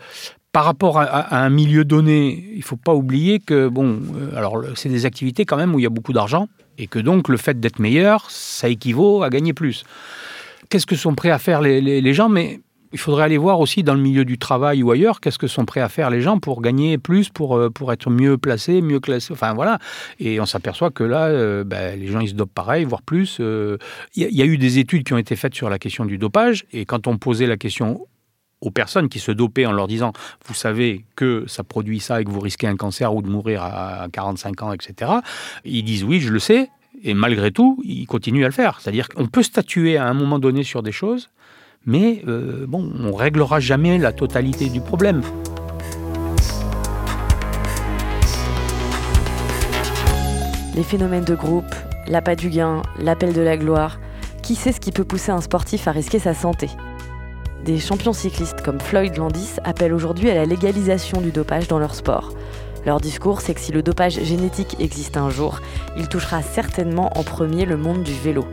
par 0.51 0.65
rapport 0.65 0.99
à, 0.99 1.37
un 1.37 1.49
milieu 1.49 1.85
donné, 1.85 2.47
il 2.51 2.57
ne 2.57 2.63
faut 2.63 2.75
pas 2.75 2.93
oublier 2.93 3.39
que 3.39 3.69
bon, 3.69 4.01
alors 4.35 4.61
c'est 4.75 4.89
des 4.89 5.05
activités 5.05 5.45
quand 5.45 5.57
même 5.57 5.73
où 5.73 5.79
il 5.79 5.83
y 5.83 5.85
a 5.85 5.89
beaucoup 5.89 6.13
d'argent 6.13 6.47
et 6.77 6.87
que 6.87 6.99
donc 6.99 7.29
le 7.29 7.37
fait 7.37 7.59
d'être 7.59 7.79
meilleur, 7.79 8.29
ça 8.29 8.67
équivaut 8.67 9.23
à 9.23 9.29
gagner 9.29 9.53
plus. 9.53 9.85
Qu'est-ce 10.69 10.85
que 10.85 10.95
sont 10.95 11.15
prêts 11.15 11.29
à 11.29 11.39
faire 11.39 11.61
les, 11.61 12.13
gens? 12.13 12.29
Il 12.95 12.97
faudrait 12.97 13.25
aller 13.25 13.37
voir 13.37 13.59
aussi 13.59 13.83
dans 13.83 13.93
le 13.93 13.99
milieu 13.99 14.23
du 14.23 14.37
travail 14.37 14.81
ou 14.81 14.89
ailleurs, 14.89 15.19
qu'est-ce 15.19 15.37
que 15.37 15.47
sont 15.47 15.65
prêts 15.65 15.81
à 15.81 15.89
faire 15.89 16.09
les 16.09 16.21
gens 16.21 16.39
pour 16.39 16.61
gagner 16.61 16.97
plus, 16.97 17.27
pour, 17.27 17.57
euh, 17.57 17.69
pour 17.69 17.91
être 17.91 18.09
mieux 18.09 18.37
placés, 18.37 18.81
mieux 18.81 19.01
classés. 19.01 19.33
Enfin 19.33 19.53
voilà. 19.53 19.79
Et 20.17 20.39
on 20.39 20.45
s'aperçoit 20.45 20.91
que 20.91 21.03
là, 21.03 21.25
euh, 21.25 21.65
ben, 21.65 21.99
les 21.99 22.07
gens, 22.07 22.21
ils 22.21 22.29
se 22.29 22.35
dopent 22.35 22.53
pareil, 22.53 22.85
voire 22.85 23.01
plus. 23.01 23.39
Euh. 23.41 23.77
Il 24.15 24.23
y, 24.31 24.41
a 24.41 24.45
eu 24.45 24.57
des 24.57 24.79
études 24.79 25.03
qui 25.03 25.11
ont 25.11 25.17
été 25.17 25.35
faites 25.35 25.53
sur 25.53 25.69
la 25.69 25.77
question 25.77 26.05
du 26.05 26.17
dopage. 26.17 26.63
Et 26.71 26.85
quand 26.85 27.05
on 27.07 27.17
posait 27.17 27.47
la 27.47 27.57
question 27.57 28.07
aux 28.61 28.71
personnes 28.71 29.09
qui 29.09 29.19
se 29.19 29.33
dopaient 29.33 29.65
en 29.65 29.73
leur 29.73 29.87
disant 29.87 30.13
vous 30.45 30.53
savez 30.53 31.03
que 31.17 31.43
ça 31.47 31.65
produit 31.65 31.99
ça 31.99 32.21
et 32.21 32.23
que 32.23 32.29
vous 32.29 32.39
risquez 32.39 32.65
un 32.65 32.77
cancer 32.77 33.13
ou 33.13 33.21
de 33.21 33.29
mourir 33.29 33.61
à 33.61 34.07
45 34.09 34.63
ans, 34.63 34.71
etc. 34.71 35.11
Ils 35.65 35.83
disent 35.83 36.05
oui, 36.05 36.21
je 36.21 36.31
le 36.31 36.39
sais. 36.39 36.69
Et 37.03 37.13
malgré 37.13 37.51
tout, 37.51 37.81
ils 37.83 38.05
continuent 38.05 38.45
à 38.45 38.47
le 38.47 38.53
faire. 38.53 38.79
C'est-à-dire 38.79 39.09
qu'on 39.09 39.27
peut 39.27 39.43
statuer 39.43 39.97
à 39.97 40.07
un 40.07 40.13
moment 40.13 40.39
donné 40.39 40.63
sur 40.63 40.81
des 40.81 40.93
choses 40.93 41.29
mais 41.85 42.23
euh, 42.27 42.65
bon, 42.67 42.91
on 42.99 43.13
réglera 43.13 43.59
jamais 43.59 43.97
la 43.97 44.11
totalité 44.11 44.69
du 44.69 44.81
problème. 44.81 45.21
Les 50.75 50.83
phénomènes 50.83 51.23
de 51.23 51.35
groupe, 51.35 51.73
l'appât 52.07 52.35
du 52.35 52.49
gain, 52.49 52.81
l'appel 52.99 53.33
de 53.33 53.41
la 53.41 53.55
gloire, 53.55 53.99
qui 54.41 54.55
sait 54.55 54.71
ce 54.71 54.79
qui 54.79 54.91
peut 54.91 55.05
pousser 55.05 55.31
un 55.31 55.41
sportif 55.41 55.87
à 55.87 55.91
risquer 55.91 56.19
sa 56.19 56.33
santé? 56.33 56.69
Des 57.63 57.79
champions 57.79 58.13
cyclistes 58.13 58.61
comme 58.61 58.79
Floyd 58.79 59.17
Landis 59.17 59.53
appellent 59.63 59.93
aujourd'hui 59.93 60.29
à 60.29 60.35
la 60.35 60.45
légalisation 60.45 61.21
du 61.21 61.31
dopage 61.31 61.67
dans 61.67 61.79
leur 61.79 61.95
sport. 61.95 62.33
Leur 62.85 62.99
discours, 62.99 63.41
c'est 63.41 63.55
que 63.55 63.59
si 63.59 63.71
le 63.71 63.81
dopage 63.81 64.21
génétique 64.23 64.75
existe 64.79 65.17
un 65.17 65.31
jour, 65.31 65.61
il 65.97 66.07
touchera 66.07 66.43
certainement 66.43 67.17
en 67.17 67.23
premier 67.23 67.65
le 67.65 67.77
monde 67.77 68.03
du 68.03 68.13
vélo. 68.13 68.45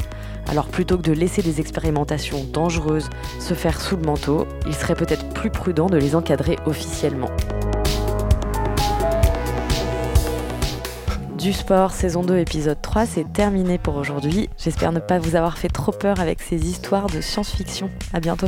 Alors 0.48 0.66
plutôt 0.66 0.96
que 0.96 1.02
de 1.02 1.12
laisser 1.12 1.42
des 1.42 1.60
expérimentations 1.60 2.44
dangereuses 2.44 3.08
se 3.38 3.54
faire 3.54 3.80
sous 3.80 3.96
le 3.96 4.02
manteau, 4.02 4.46
il 4.66 4.74
serait 4.74 4.94
peut-être 4.94 5.28
plus 5.30 5.50
prudent 5.50 5.86
de 5.86 5.96
les 5.96 6.14
encadrer 6.14 6.58
officiellement. 6.66 7.30
Du 11.42 11.52
sport, 11.52 11.90
saison 11.90 12.22
2, 12.22 12.38
épisode 12.38 12.80
3, 12.80 13.04
c'est 13.04 13.32
terminé 13.32 13.76
pour 13.76 13.96
aujourd'hui. 13.96 14.48
J'espère 14.58 14.92
ne 14.92 15.00
pas 15.00 15.18
vous 15.18 15.34
avoir 15.34 15.58
fait 15.58 15.68
trop 15.68 15.90
peur 15.90 16.20
avec 16.20 16.40
ces 16.40 16.68
histoires 16.68 17.08
de 17.08 17.20
science-fiction. 17.20 17.90
À 18.12 18.20
bientôt. 18.20 18.46